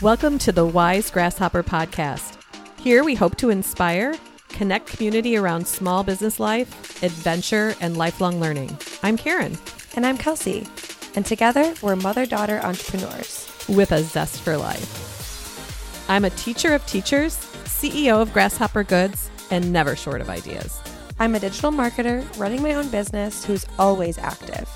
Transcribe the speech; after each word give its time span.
Welcome 0.00 0.38
to 0.38 0.50
the 0.50 0.64
Wise 0.64 1.10
Grasshopper 1.10 1.62
Podcast. 1.62 2.38
Here 2.80 3.04
we 3.04 3.14
hope 3.14 3.36
to 3.36 3.50
inspire, 3.50 4.14
connect 4.48 4.86
community 4.86 5.36
around 5.36 5.68
small 5.68 6.02
business 6.02 6.40
life, 6.40 7.02
adventure, 7.02 7.74
and 7.82 7.98
lifelong 7.98 8.40
learning. 8.40 8.78
I'm 9.02 9.18
Karen. 9.18 9.58
And 9.94 10.06
I'm 10.06 10.16
Kelsey. 10.16 10.66
And 11.14 11.26
together, 11.26 11.74
we're 11.82 11.96
mother 11.96 12.24
daughter 12.24 12.60
entrepreneurs 12.62 13.45
with 13.68 13.92
a 13.92 14.02
zest 14.02 14.40
for 14.40 14.56
life. 14.56 16.06
I'm 16.08 16.24
a 16.24 16.30
teacher 16.30 16.74
of 16.74 16.86
teachers, 16.86 17.36
CEO 17.64 18.22
of 18.22 18.32
Grasshopper 18.32 18.84
Goods, 18.84 19.30
and 19.50 19.72
never 19.72 19.96
short 19.96 20.20
of 20.20 20.30
ideas. 20.30 20.80
I'm 21.18 21.34
a 21.34 21.40
digital 21.40 21.72
marketer 21.72 22.24
running 22.38 22.62
my 22.62 22.74
own 22.74 22.88
business 22.88 23.44
who's 23.44 23.66
always 23.78 24.18
active. 24.18 24.68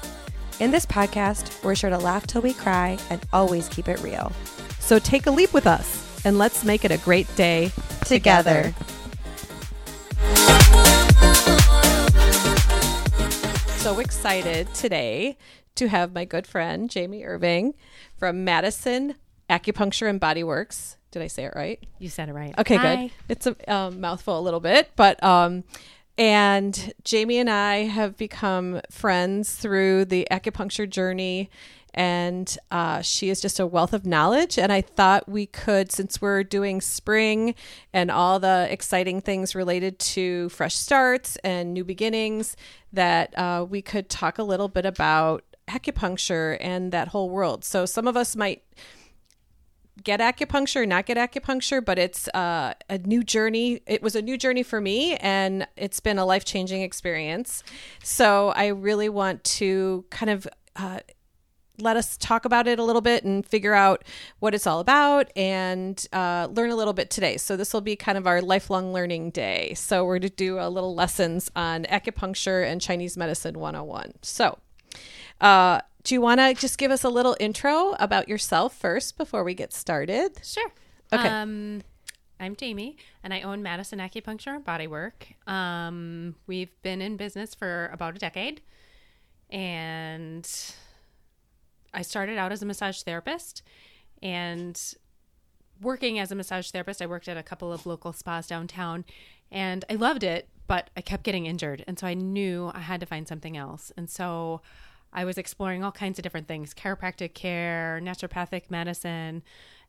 In 0.59 0.71
this 0.71 0.87
podcast, 0.87 1.63
we're 1.65 1.75
sure 1.75 1.91
to 1.91 1.99
laugh 1.99 2.27
till 2.27 2.43
we 2.43 2.53
cry 2.53 2.99
and 3.11 3.21
always 3.33 3.69
keep 3.69 3.89
it 3.89 4.01
real. 4.01 4.33
So 4.79 4.99
take 4.99 5.27
a 5.27 5.31
leap 5.31 5.53
with 5.53 5.67
us 5.67 6.25
and 6.25 6.39
let's 6.39 6.65
make 6.65 6.85
it 6.85 6.91
a 6.91 6.99
great 6.99 7.35
day 7.37 7.73
together. 8.05 8.75
So 13.77 13.99
excited 13.99 14.73
today 14.75 15.39
to 15.81 15.89
have 15.89 16.13
my 16.13 16.27
good 16.27 16.47
friend 16.47 16.93
Jaime 16.93 17.25
Irving 17.25 17.73
from 18.19 18.45
Madison 18.45 19.15
Acupuncture 19.49 20.11
and 20.11 20.21
Body 20.21 20.45
Works. 20.45 20.99
Did 21.11 21.23
I 21.23 21.27
say 21.27 21.45
it 21.45 21.55
right? 21.57 21.83
You 21.99 22.11
said 22.11 22.29
it 22.29 22.35
right. 22.35 22.55
Okay, 22.59 22.77
Hi. 22.77 22.97
good. 22.97 23.11
It's 23.31 23.47
a 23.47 23.75
um, 23.75 23.99
mouthful 23.99 24.39
a 24.39 24.43
little 24.43 24.61
bit, 24.61 24.91
but 24.95 25.23
um, 25.25 25.65
and 26.19 26.93
Jaime 27.11 27.39
and 27.39 27.49
I 27.49 27.85
have 27.85 28.19
become 28.19 28.83
friends 28.91 29.55
through 29.55 30.05
the 30.05 30.29
acupuncture 30.31 30.89
journey 30.89 31.49
and 31.95 32.57
uh, 32.71 33.03
she 33.03 33.31
is 33.31 33.41
just 33.41 33.59
a 33.59 33.67
wealth 33.67 33.93
of 33.93 34.07
knowledge. 34.07 34.59
And 34.59 34.73
I 34.73 34.81
thought 34.81 35.29
we 35.29 35.47
could, 35.47 35.91
since 35.91 36.21
we're 36.21 36.45
doing 36.45 36.81
spring 36.81 37.55
and 37.93 38.11
all 38.11 38.39
the 38.39 38.69
exciting 38.71 39.21
things 39.21 39.55
related 39.55 39.99
to 39.99 40.49
fresh 40.51 40.77
starts 40.77 41.37
and 41.37 41.75
new 41.75 41.85
beginnings, 41.85 42.57
that 42.93 43.37
uh, 43.37 43.67
we 43.69 43.83
could 43.83 44.09
talk 44.09 44.39
a 44.39 44.43
little 44.43 44.69
bit 44.69 44.87
about 44.87 45.45
acupuncture 45.71 46.57
and 46.61 46.93
that 46.93 47.09
whole 47.09 47.31
world. 47.31 47.65
So 47.65 47.87
some 47.87 48.07
of 48.07 48.17
us 48.17 48.35
might 48.35 48.63
get 50.03 50.21
acupuncture, 50.21 50.87
not 50.87 51.07
get 51.07 51.17
acupuncture, 51.17 51.85
but 51.85 51.99
it's 51.99 52.29
uh, 52.29 52.75
a 52.89 52.99
new 52.99 53.23
journey. 53.23 53.81
It 53.87 54.03
was 54.03 54.17
a 54.17 54.23
new 54.23 54.37
journey 54.37 54.63
for 54.63 54.81
me, 54.81 55.17
and 55.17 55.67
it's 55.77 56.01
been 56.01 56.19
a 56.19 56.25
life 56.25 56.45
changing 56.45 56.83
experience. 56.83 57.63
So 58.03 58.51
I 58.51 58.69
really 58.69 59.09
want 59.09 59.45
to 59.45 60.05
kind 60.11 60.31
of 60.31 60.49
uh, 60.77 61.01
let 61.81 61.97
us 61.97 62.17
talk 62.17 62.45
about 62.45 62.67
it 62.67 62.79
a 62.79 62.85
little 62.85 63.01
bit 63.01 63.25
and 63.25 63.45
figure 63.45 63.75
out 63.75 64.05
what 64.39 64.55
it's 64.55 64.67
all 64.67 64.81
about 64.81 65.31
and 65.37 66.07
uh, 66.13 66.49
learn 66.51 66.71
a 66.71 66.77
little 66.77 66.93
bit 66.93 67.11
today. 67.11 67.37
So, 67.37 67.57
this 67.57 67.73
will 67.73 67.81
be 67.81 67.97
kind 67.97 68.19
of 68.19 68.27
our 68.27 68.43
lifelong 68.43 68.93
learning 68.93 69.31
day. 69.31 69.75
So, 69.75 70.05
we're 70.05 70.19
to 70.19 70.29
do 70.29 70.59
a 70.59 70.69
little 70.69 70.95
lessons 70.95 71.51
on 71.57 71.85
acupuncture 71.85 72.67
and 72.67 72.81
Chinese 72.81 73.17
medicine 73.17 73.59
101. 73.59 74.13
So, 74.23 74.59
uh, 75.41 75.81
do 76.03 76.15
you 76.15 76.21
want 76.21 76.41
to 76.41 76.55
just 76.55 76.79
give 76.79 76.91
us 76.91 77.05
a 77.05 77.09
little 77.09 77.37
intro 77.41 77.95
about 77.99 78.29
yourself 78.29 78.77
first 78.77 79.19
before 79.19 79.45
we 79.45 79.55
get 79.55 79.73
started? 79.73 80.41
Sure. 80.45 80.71
Okay. 81.13 81.29
Um, 81.29 81.83
I'm 82.39 82.57
Jaime, 82.59 82.97
and 83.23 83.35
I 83.35 83.43
own 83.43 83.63
Madison 83.63 83.99
Acupuncture 83.99 84.57
and 84.57 84.65
Bodywork. 84.65 85.37
Um, 85.47 86.37
we've 86.47 86.71
been 86.83 87.03
in 87.03 87.17
business 87.17 87.55
for 87.55 87.91
about 87.93 88.17
a 88.17 88.19
decade, 88.19 88.63
and 89.51 90.49
I 91.93 92.03
started 92.03 92.39
out 92.39 92.53
as 92.53 92.63
a 92.63 92.67
massage 92.67 93.03
therapist 93.03 93.63
and 94.23 94.81
working 95.81 96.19
as 96.19 96.31
a 96.31 96.35
massage 96.35 96.71
therapist, 96.71 97.01
I 97.01 97.07
worked 97.07 97.29
at 97.29 97.37
a 97.37 97.43
couple 97.43 97.73
of 97.73 97.87
local 97.87 98.13
spas 98.13 98.47
downtown 98.47 99.05
and 99.51 99.85
I 99.91 99.95
loved 99.95 100.23
it, 100.23 100.49
but 100.67 100.91
I 100.97 101.01
kept 101.01 101.25
getting 101.25 101.47
injured. 101.47 101.85
And 101.87 101.99
so 101.99 102.07
I 102.07 102.15
knew 102.15 102.71
I 102.75 102.81
had 102.81 103.01
to 103.01 103.07
find 103.07 103.27
something 103.27 103.57
else. 103.57 103.91
And 103.97 104.09
so 104.09 104.61
I 105.13 105.25
was 105.25 105.39
exploring 105.39 105.83
all 105.83 105.93
kinds 105.93 106.19
of 106.19 106.23
different 106.23 106.49
things 106.49 106.75
chiropractic 106.75 107.35
care, 107.35 108.01
naturopathic 108.03 108.71
medicine. 108.71 109.43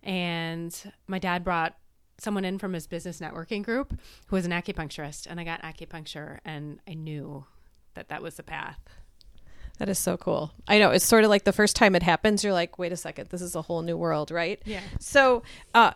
And 0.04 0.94
my 1.08 1.20
dad 1.20 1.44
brought 1.44 1.78
someone 2.18 2.46
in 2.46 2.58
from 2.60 2.74
his 2.74 2.88
business 2.88 3.20
networking 3.20 3.64
group 3.64 4.00
who 4.28 4.36
was 4.36 4.46
an 4.46 4.52
acupuncturist. 4.52 5.28
And 5.30 5.40
I 5.40 5.44
got 5.44 5.62
acupuncture 5.62 6.40
and 6.46 6.80
I 6.88 6.94
knew 6.94 7.46
that 7.94 8.10
that 8.10 8.22
was 8.22 8.36
the 8.36 8.44
path. 8.44 8.80
That 9.80 9.90
is 9.90 9.98
so 9.98 10.18
cool. 10.18 10.52
I 10.68 10.78
know 10.78 10.92
it's 10.92 11.06
sort 11.06 11.24
of 11.24 11.30
like 11.30 11.44
the 11.44 11.54
first 11.54 11.76
time 11.76 11.96
it 11.96 12.04
happens, 12.04 12.44
you're 12.44 12.54
like, 12.54 12.78
wait 12.78 12.92
a 12.92 12.98
second, 12.98 13.30
this 13.30 13.42
is 13.42 13.56
a 13.56 13.64
whole 13.64 13.82
new 13.82 13.98
world, 13.98 14.30
right? 14.30 14.62
Yeah. 14.64 14.82
So, 15.00 15.42
uh, 15.74 15.94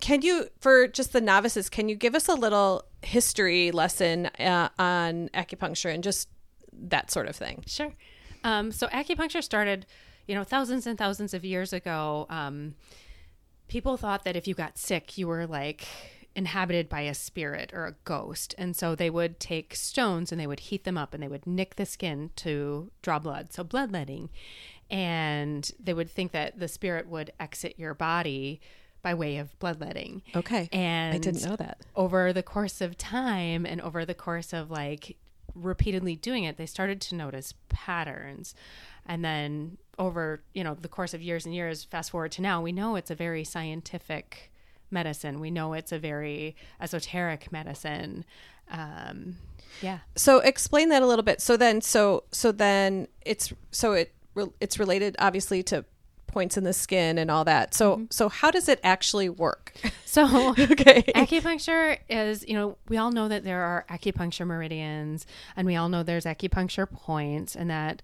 can 0.00 0.20
you, 0.20 0.48
for 0.60 0.86
just 0.86 1.12
the 1.12 1.20
novices, 1.20 1.70
can 1.70 1.88
you 1.88 1.94
give 1.94 2.14
us 2.14 2.28
a 2.28 2.34
little 2.34 2.84
history 3.02 3.70
lesson 3.70 4.26
uh, 4.38 4.68
on 4.78 5.30
acupuncture 5.30 5.94
and 5.94 6.02
just 6.02 6.28
that 6.72 7.10
sort 7.10 7.26
of 7.26 7.36
thing? 7.36 7.64
Sure. 7.66 7.94
Um, 8.44 8.72
so 8.72 8.86
acupuncture 8.88 9.42
started, 9.42 9.86
you 10.26 10.34
know, 10.34 10.44
thousands 10.44 10.86
and 10.86 10.98
thousands 10.98 11.34
of 11.34 11.44
years 11.44 11.72
ago. 11.72 12.26
Um, 12.30 12.74
people 13.68 13.96
thought 13.96 14.24
that 14.24 14.36
if 14.36 14.46
you 14.46 14.54
got 14.54 14.78
sick, 14.78 15.16
you 15.16 15.28
were 15.28 15.46
like 15.46 15.86
inhabited 16.34 16.88
by 16.88 17.02
a 17.02 17.14
spirit 17.14 17.72
or 17.74 17.86
a 17.86 17.94
ghost. 18.04 18.54
And 18.58 18.74
so 18.74 18.94
they 18.94 19.10
would 19.10 19.38
take 19.38 19.74
stones 19.74 20.32
and 20.32 20.40
they 20.40 20.46
would 20.46 20.60
heat 20.60 20.84
them 20.84 20.96
up 20.96 21.14
and 21.14 21.22
they 21.22 21.28
would 21.28 21.46
nick 21.46 21.76
the 21.76 21.86
skin 21.86 22.30
to 22.36 22.90
draw 23.02 23.18
blood. 23.18 23.52
So 23.52 23.64
bloodletting. 23.64 24.30
And 24.90 25.70
they 25.82 25.94
would 25.94 26.10
think 26.10 26.32
that 26.32 26.58
the 26.58 26.68
spirit 26.68 27.06
would 27.08 27.32
exit 27.40 27.74
your 27.78 27.94
body 27.94 28.60
by 29.02 29.14
way 29.14 29.38
of 29.38 29.58
bloodletting. 29.58 30.22
Okay. 30.34 30.68
And 30.72 31.14
I 31.14 31.18
didn't 31.18 31.44
know 31.44 31.56
that. 31.56 31.78
Over 31.96 32.32
the 32.32 32.42
course 32.42 32.80
of 32.80 32.96
time 32.96 33.66
and 33.66 33.80
over 33.80 34.04
the 34.04 34.14
course 34.14 34.52
of 34.52 34.70
like 34.70 35.16
repeatedly 35.54 36.16
doing 36.16 36.44
it, 36.44 36.56
they 36.56 36.66
started 36.66 37.00
to 37.02 37.14
notice 37.14 37.54
patterns. 37.68 38.54
And 39.06 39.24
then 39.24 39.78
over, 39.98 40.42
you 40.54 40.64
know, 40.64 40.74
the 40.74 40.88
course 40.88 41.14
of 41.14 41.22
years 41.22 41.44
and 41.44 41.54
years, 41.54 41.84
fast 41.84 42.10
forward 42.10 42.32
to 42.32 42.42
now, 42.42 42.62
we 42.62 42.72
know 42.72 42.96
it's 42.96 43.10
a 43.10 43.14
very 43.14 43.44
scientific 43.44 44.52
medicine. 44.90 45.40
We 45.40 45.50
know 45.50 45.72
it's 45.72 45.92
a 45.92 45.98
very 45.98 46.56
esoteric 46.80 47.50
medicine. 47.50 48.24
Um, 48.70 49.36
yeah. 49.80 49.98
So 50.16 50.38
explain 50.38 50.90
that 50.90 51.02
a 51.02 51.06
little 51.06 51.24
bit. 51.24 51.40
So 51.40 51.56
then, 51.56 51.80
so 51.80 52.24
so 52.30 52.52
then 52.52 53.08
it's 53.24 53.52
so 53.70 53.92
it 53.92 54.14
it's 54.60 54.78
related 54.78 55.16
obviously 55.18 55.62
to 55.64 55.84
points 56.32 56.56
in 56.56 56.64
the 56.64 56.72
skin 56.72 57.18
and 57.18 57.30
all 57.30 57.44
that. 57.44 57.74
So 57.74 57.96
mm-hmm. 57.96 58.04
so 58.10 58.28
how 58.28 58.50
does 58.50 58.68
it 58.68 58.80
actually 58.82 59.28
work? 59.28 59.72
So 60.04 60.50
okay. 60.58 61.02
acupuncture 61.14 61.96
is, 62.10 62.44
you 62.46 62.52
know, 62.52 62.76
we 62.86 62.98
all 62.98 63.12
know 63.12 63.28
that 63.28 63.44
there 63.44 63.62
are 63.62 63.86
acupuncture 63.88 64.46
meridians 64.46 65.24
and 65.56 65.66
we 65.66 65.74
all 65.74 65.88
know 65.88 66.02
there's 66.02 66.26
acupuncture 66.26 66.90
points 66.90 67.56
and 67.56 67.70
that 67.70 68.02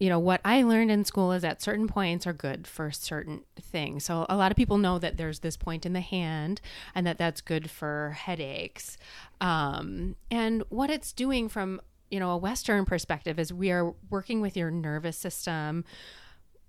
you 0.00 0.08
know, 0.08 0.18
what 0.18 0.40
I 0.46 0.62
learned 0.62 0.90
in 0.90 1.04
school 1.04 1.30
is 1.30 1.42
that 1.42 1.60
certain 1.60 1.86
points 1.86 2.26
are 2.26 2.32
good 2.32 2.66
for 2.66 2.90
certain 2.90 3.42
things. 3.60 4.06
So 4.06 4.24
a 4.30 4.36
lot 4.36 4.50
of 4.50 4.56
people 4.56 4.78
know 4.78 4.98
that 4.98 5.18
there's 5.18 5.40
this 5.40 5.58
point 5.58 5.84
in 5.84 5.92
the 5.92 6.00
hand 6.00 6.62
and 6.94 7.06
that 7.06 7.18
that's 7.18 7.42
good 7.42 7.70
for 7.70 8.16
headaches. 8.18 8.96
Um, 9.42 10.16
and 10.30 10.64
what 10.70 10.88
it's 10.88 11.12
doing 11.12 11.50
from, 11.50 11.82
you 12.10 12.18
know, 12.18 12.30
a 12.30 12.38
Western 12.38 12.86
perspective 12.86 13.38
is 13.38 13.52
we 13.52 13.70
are 13.70 13.92
working 14.08 14.40
with 14.40 14.56
your 14.56 14.70
nervous 14.70 15.18
system 15.18 15.84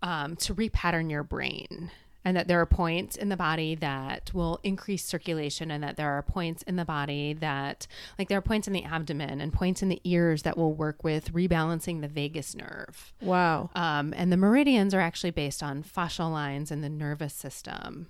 um, 0.02 0.36
to 0.38 0.54
repattern 0.56 1.10
your 1.10 1.24
brain 1.24 1.92
and 2.24 2.38
that 2.38 2.48
there 2.48 2.60
are 2.62 2.66
points 2.66 3.16
in 3.16 3.30
the 3.30 3.38
body 3.38 3.76
that 3.76 4.32
will 4.34 4.60
increase 4.64 5.04
circulation 5.04 5.72
and 5.72 5.84
that 5.84 5.98
there 5.98 6.12
are 6.12 6.22
points 6.22 6.62
in 6.64 6.76
the 6.76 6.86
body 6.86 7.34
that 7.34 7.88
like 8.20 8.30
there 8.30 8.38
are 8.38 8.44
points 8.44 8.68
in 8.68 8.74
the 8.74 8.84
abdomen 8.84 9.42
and 9.42 9.52
points 9.52 9.82
in 9.82 9.90
the 9.90 10.00
ears 10.04 10.44
that 10.44 10.58
will 10.58 10.74
work 10.74 11.04
with 11.04 11.34
rebalancing 11.34 12.02
the 12.02 12.08
vagus 12.08 12.56
nerve. 12.56 13.14
Wow. 13.22 13.70
Um, 13.76 14.14
and 14.16 14.32
the 14.32 14.38
meridians 14.38 14.94
are 14.94 15.00
actually 15.00 15.32
based 15.32 15.64
on 15.64 15.84
fascial 15.84 16.32
lines 16.32 16.72
in 16.72 16.82
the 16.82 16.90
nervous 16.90 17.34
system. 17.34 18.08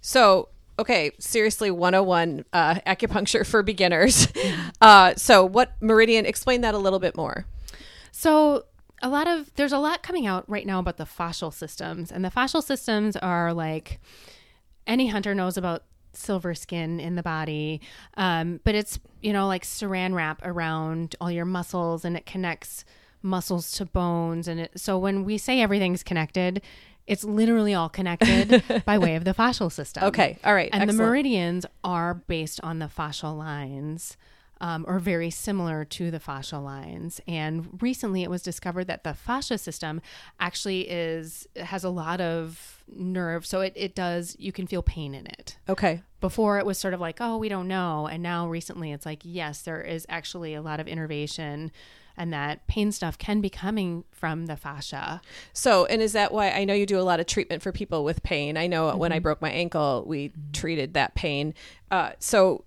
So 0.00 0.48
okay 0.78 1.10
seriously 1.18 1.70
101 1.70 2.46
uh, 2.52 2.74
acupuncture 2.86 3.46
for 3.46 3.62
beginners. 3.62 4.28
Uh, 4.82 5.14
so 5.14 5.44
what 5.44 5.74
meridian 5.82 6.24
explain 6.24 6.62
that 6.62 6.74
a 6.74 6.78
little 6.78 6.98
bit 6.98 7.14
more. 7.14 7.44
So 8.12 8.64
a 9.02 9.08
lot 9.08 9.26
of 9.26 9.52
there's 9.56 9.72
a 9.72 9.78
lot 9.78 10.02
coming 10.02 10.26
out 10.26 10.48
right 10.48 10.66
now 10.66 10.78
about 10.78 10.96
the 10.96 11.04
fascial 11.04 11.52
systems 11.52 12.10
and 12.12 12.24
the 12.24 12.30
fascial 12.30 12.62
systems 12.62 13.16
are 13.16 13.52
like 13.52 14.00
any 14.86 15.08
hunter 15.08 15.34
knows 15.34 15.56
about 15.56 15.84
silver 16.12 16.54
skin 16.54 16.98
in 17.00 17.14
the 17.14 17.22
body 17.22 17.80
um, 18.16 18.60
but 18.64 18.74
it's 18.74 18.98
you 19.20 19.32
know 19.32 19.46
like 19.46 19.62
saran 19.64 20.14
wrap 20.14 20.40
around 20.44 21.14
all 21.20 21.30
your 21.30 21.44
muscles 21.44 22.04
and 22.04 22.16
it 22.16 22.26
connects 22.26 22.84
muscles 23.22 23.70
to 23.72 23.84
bones 23.84 24.48
and 24.48 24.60
it, 24.60 24.70
so 24.76 24.98
when 24.98 25.24
we 25.24 25.38
say 25.38 25.60
everything's 25.60 26.02
connected 26.02 26.60
It's 27.06 27.24
literally 27.24 27.74
all 27.74 27.88
connected 27.88 28.62
by 28.86 28.96
way 28.98 29.16
of 29.16 29.24
the 29.24 29.34
fascial 29.34 29.70
system. 29.72 30.04
Okay. 30.04 30.38
All 30.44 30.54
right. 30.54 30.70
And 30.72 30.88
the 30.88 30.92
meridians 30.94 31.66
are 31.82 32.14
based 32.14 32.60
on 32.62 32.78
the 32.78 32.86
fascial 32.86 33.36
lines. 33.36 34.16
Um, 34.62 34.84
or 34.86 34.98
very 34.98 35.30
similar 35.30 35.86
to 35.86 36.10
the 36.10 36.20
fascial 36.20 36.62
lines. 36.62 37.18
And 37.26 37.78
recently, 37.80 38.22
it 38.22 38.28
was 38.28 38.42
discovered 38.42 38.88
that 38.88 39.04
the 39.04 39.14
fascia 39.14 39.56
system 39.56 40.02
actually 40.38 40.82
is 40.90 41.48
has 41.56 41.82
a 41.82 41.88
lot 41.88 42.20
of 42.20 42.84
nerve, 42.94 43.46
so 43.46 43.60
it, 43.62 43.72
it 43.74 43.94
does 43.94 44.36
you 44.38 44.52
can 44.52 44.66
feel 44.66 44.82
pain 44.82 45.14
in 45.14 45.26
it 45.26 45.56
Okay. 45.66 46.02
before 46.20 46.58
it 46.58 46.66
was 46.66 46.76
sort 46.76 46.92
of 46.92 47.00
like, 47.00 47.18
oh, 47.20 47.38
we 47.38 47.48
don't 47.48 47.68
know. 47.68 48.06
And 48.06 48.22
now 48.22 48.48
recently 48.48 48.92
it's 48.92 49.06
like, 49.06 49.20
yes, 49.24 49.62
there 49.62 49.80
is 49.80 50.04
actually 50.10 50.52
a 50.54 50.60
lot 50.60 50.78
of 50.78 50.86
innervation 50.86 51.72
and 52.16 52.32
that 52.34 52.66
pain 52.66 52.92
stuff 52.92 53.16
can 53.16 53.40
be 53.40 53.48
coming 53.48 54.04
from 54.10 54.44
the 54.46 54.56
fascia. 54.56 55.22
So, 55.54 55.86
and 55.86 56.02
is 56.02 56.12
that 56.12 56.32
why 56.32 56.50
I 56.50 56.64
know 56.64 56.74
you 56.74 56.84
do 56.84 56.98
a 57.00 57.02
lot 57.02 57.18
of 57.20 57.24
treatment 57.26 57.62
for 57.62 57.72
people 57.72 58.04
with 58.04 58.22
pain? 58.22 58.58
I 58.58 58.66
know 58.66 58.94
when 58.96 59.10
I 59.12 59.16
Mm-hmm. 59.16 59.22
broke 59.22 59.40
my 59.40 59.50
ankle, 59.50 60.04
we 60.06 60.32
treated 60.52 60.92
that 60.94 61.14
pain. 61.14 61.54
Uh, 61.90 62.10
so, 62.18 62.64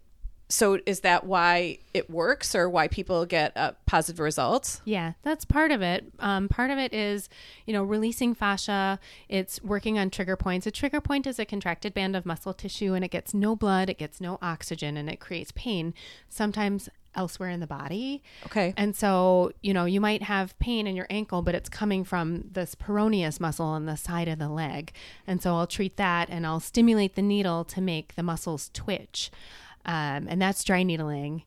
so 0.53 0.79
is 0.85 0.99
that 0.99 1.25
why 1.25 1.79
it 1.95 2.11
works, 2.11 2.53
or 2.53 2.69
why 2.69 2.87
people 2.87 3.25
get 3.25 3.57
uh, 3.57 3.71
positive 3.87 4.19
results? 4.19 4.81
Yeah, 4.85 5.13
that's 5.23 5.45
part 5.45 5.71
of 5.71 5.81
it. 5.81 6.13
Um, 6.19 6.47
part 6.47 6.69
of 6.69 6.77
it 6.77 6.93
is, 6.93 7.27
you 7.65 7.73
know, 7.73 7.83
releasing 7.83 8.35
fascia. 8.35 8.99
It's 9.27 9.63
working 9.63 9.97
on 9.97 10.11
trigger 10.11 10.35
points. 10.35 10.67
A 10.67 10.71
trigger 10.71 11.01
point 11.01 11.25
is 11.25 11.39
a 11.39 11.45
contracted 11.45 11.95
band 11.95 12.15
of 12.15 12.23
muscle 12.23 12.53
tissue 12.53 12.93
and 12.93 13.03
it 13.03 13.09
gets 13.09 13.33
no 13.33 13.55
blood, 13.55 13.89
it 13.89 13.97
gets 13.97 14.21
no 14.21 14.37
oxygen, 14.43 14.95
and 14.95 15.09
it 15.09 15.19
creates 15.19 15.51
pain, 15.55 15.95
sometimes 16.29 16.87
elsewhere 17.15 17.49
in 17.49 17.59
the 17.59 17.67
body. 17.67 18.21
Okay. 18.45 18.75
And 18.77 18.95
so, 18.95 19.53
you 19.63 19.73
know, 19.73 19.85
you 19.85 19.99
might 19.99 20.21
have 20.21 20.57
pain 20.59 20.85
in 20.85 20.95
your 20.95 21.07
ankle, 21.09 21.41
but 21.41 21.55
it's 21.55 21.69
coming 21.69 22.03
from 22.03 22.49
this 22.51 22.75
peroneus 22.75 23.39
muscle 23.39 23.65
on 23.65 23.87
the 23.87 23.97
side 23.97 24.27
of 24.27 24.37
the 24.37 24.49
leg. 24.49 24.91
And 25.25 25.41
so 25.41 25.55
I'll 25.55 25.67
treat 25.67 25.97
that 25.97 26.29
and 26.29 26.45
I'll 26.45 26.59
stimulate 26.59 27.15
the 27.15 27.23
needle 27.23 27.63
to 27.65 27.81
make 27.81 28.13
the 28.15 28.23
muscles 28.23 28.69
twitch. 28.71 29.31
Um, 29.85 30.27
and 30.29 30.41
that's 30.41 30.63
dry 30.63 30.83
needling. 30.83 31.43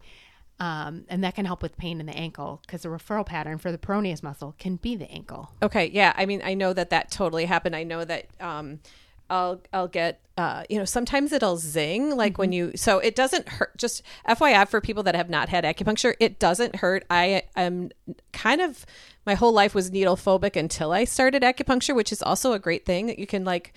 Um, 0.59 1.05
and 1.09 1.23
that 1.23 1.35
can 1.35 1.45
help 1.45 1.63
with 1.63 1.77
pain 1.77 2.01
in 2.01 2.07
the 2.07 2.17
ankle 2.17 2.63
because 2.67 2.83
the 2.83 2.89
referral 2.89 3.27
pattern 3.27 3.59
for 3.59 3.71
the 3.71 3.79
peroneus 3.79 4.23
muscle 4.23 4.55
can 4.59 4.77
be 4.77 4.97
the 4.97 5.11
ankle. 5.11 5.51
Okay, 5.63 5.91
yeah. 5.93 6.15
I 6.17 6.25
mean, 6.25 6.41
I 6.43 6.55
know 6.55 6.73
that 6.73 6.91
that 6.91 7.11
totally 7.11 7.45
happened. 7.45 7.77
I 7.77 7.83
know 7.83 8.05
that 8.05 8.29
um, 8.41 8.81
I'll 9.29 9.61
I'll 9.73 9.89
get 9.89 10.21
uh, 10.39 10.65
you 10.71 10.79
know 10.79 10.85
sometimes 10.85 11.33
it'll 11.33 11.57
zing 11.57 12.17
like 12.17 12.39
when 12.39 12.53
you 12.53 12.73
so 12.75 12.99
it 12.99 13.15
doesn't 13.15 13.49
hurt. 13.49 13.77
Just 13.77 14.03
FYI 14.29 14.67
for 14.69 14.81
people 14.81 15.03
that 15.03 15.15
have 15.15 15.29
not 15.29 15.49
had 15.49 15.65
acupuncture, 15.65 16.15
it 16.21 16.39
doesn't 16.39 16.77
hurt. 16.77 17.05
I 17.11 17.43
am 17.57 17.91
kind 18.33 18.61
of 18.61 18.87
my 19.27 19.35
whole 19.35 19.53
life 19.53 19.75
was 19.75 19.91
needle 19.91 20.17
phobic 20.17 20.57
until 20.57 20.93
I 20.93 21.05
started 21.05 21.43
acupuncture, 21.43 21.95
which 21.95 22.13
is 22.13 22.23
also 22.23 22.53
a 22.53 22.59
great 22.59 22.87
thing 22.87 23.07
that 23.07 23.19
you 23.19 23.27
can 23.27 23.45
like 23.45 23.75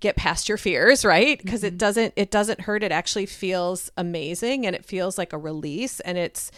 get 0.00 0.16
past 0.16 0.48
your 0.48 0.58
fears 0.58 1.04
right? 1.04 1.40
Because 1.42 1.64
it 1.64 1.72
mm-hmm. 1.72 1.78
doesn't 1.78 2.12
it 2.16 2.30
doesn't 2.30 2.62
hurt. 2.62 2.82
It 2.82 2.92
actually 2.92 3.26
feels 3.26 3.90
amazing 3.96 4.66
and 4.66 4.74
it 4.74 4.84
feels 4.84 5.18
like 5.18 5.32
a 5.32 5.38
release 5.38 6.00
and 6.00 6.18
it's 6.18 6.50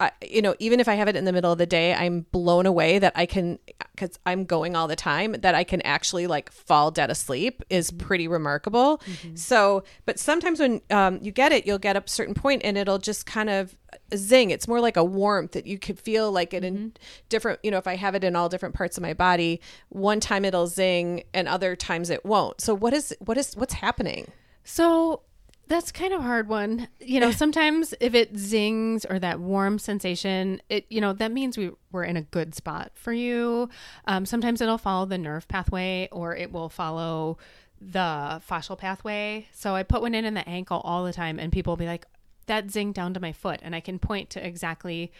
uh, 0.00 0.10
you 0.28 0.42
know 0.42 0.54
even 0.58 0.80
if 0.80 0.88
i 0.88 0.94
have 0.94 1.08
it 1.08 1.14
in 1.14 1.24
the 1.24 1.32
middle 1.32 1.52
of 1.52 1.58
the 1.58 1.66
day 1.66 1.94
i'm 1.94 2.22
blown 2.32 2.66
away 2.66 2.98
that 2.98 3.12
i 3.14 3.24
can 3.24 3.58
because 3.94 4.18
i'm 4.26 4.44
going 4.44 4.74
all 4.74 4.88
the 4.88 4.96
time 4.96 5.32
that 5.40 5.54
i 5.54 5.62
can 5.62 5.80
actually 5.82 6.26
like 6.26 6.50
fall 6.50 6.90
dead 6.90 7.10
asleep 7.10 7.62
is 7.70 7.90
pretty 7.90 8.26
remarkable. 8.26 9.00
So 9.34 9.84
but 10.06 10.18
sometimes 10.18 10.60
when 10.60 10.80
um, 10.90 11.18
you 11.22 11.30
get 11.30 11.52
it 11.52 11.66
you'll 11.66 11.78
get 11.78 11.96
up 11.96 12.06
a 12.06 12.10
certain 12.10 12.34
point 12.34 12.62
and 12.64 12.76
it'll 12.76 12.98
just 12.98 13.26
kind 13.26 13.50
of 13.50 13.76
zing. 14.16 14.50
It's 14.50 14.66
more 14.66 14.80
like 14.80 14.96
a 14.96 15.04
warmth 15.04 15.52
that 15.52 15.66
you 15.66 15.78
could 15.78 15.98
feel 15.98 16.32
like 16.32 16.54
it 16.54 16.64
in 16.64 16.94
different 17.28 17.60
you 17.62 17.70
know 17.70 17.78
if 17.78 17.86
i 17.86 17.96
have 17.96 18.14
it 18.14 18.24
in 18.24 18.34
all 18.34 18.48
different 18.48 18.74
parts 18.74 18.96
of 18.96 19.02
my 19.02 19.14
body 19.14 19.60
one 19.90 20.20
time 20.20 20.44
it'll 20.44 20.66
zing 20.66 21.24
and 21.34 21.48
other 21.48 21.76
times 21.76 22.10
it 22.10 22.24
won't. 22.24 22.60
So 22.60 22.74
what 22.74 22.92
is 22.92 23.14
what 23.20 23.36
is 23.36 23.54
what's 23.54 23.74
happening? 23.74 24.30
So 24.64 25.22
that's 25.68 25.92
kind 25.92 26.12
of 26.12 26.20
a 26.20 26.24
hard 26.24 26.48
one. 26.48 26.88
You 27.00 27.20
know, 27.20 27.30
sometimes 27.42 27.94
if 28.00 28.14
it 28.14 28.36
zings 28.36 29.04
or 29.04 29.18
that 29.18 29.40
warm 29.40 29.78
sensation, 29.78 30.60
it 30.68 30.86
you 30.88 31.00
know 31.00 31.12
that 31.12 31.32
means 31.32 31.56
we 31.56 31.70
we're 31.90 32.04
in 32.04 32.16
a 32.16 32.22
good 32.22 32.54
spot 32.54 32.92
for 32.94 33.12
you. 33.12 33.68
Um, 34.06 34.26
sometimes 34.26 34.60
it'll 34.60 34.78
follow 34.78 35.06
the 35.06 35.18
nerve 35.18 35.48
pathway 35.48 36.08
or 36.12 36.36
it 36.36 36.52
will 36.52 36.68
follow 36.68 37.38
the 37.80 38.40
fascial 38.48 38.78
pathway. 38.78 39.48
So 39.52 39.74
I 39.74 39.82
put 39.82 40.02
one 40.02 40.14
in 40.14 40.24
in 40.24 40.34
the 40.34 40.48
ankle 40.48 40.80
all 40.84 41.04
the 41.04 41.12
time, 41.12 41.38
and 41.38 41.52
people 41.52 41.72
will 41.72 41.78
be 41.78 41.86
like, 41.86 42.06
"That 42.46 42.66
zinged 42.68 42.94
down 42.94 43.14
to 43.14 43.20
my 43.20 43.32
foot," 43.32 43.60
and 43.62 43.74
I 43.74 43.80
can 43.80 43.98
point 43.98 44.30
to 44.30 44.46
exactly 44.46 45.12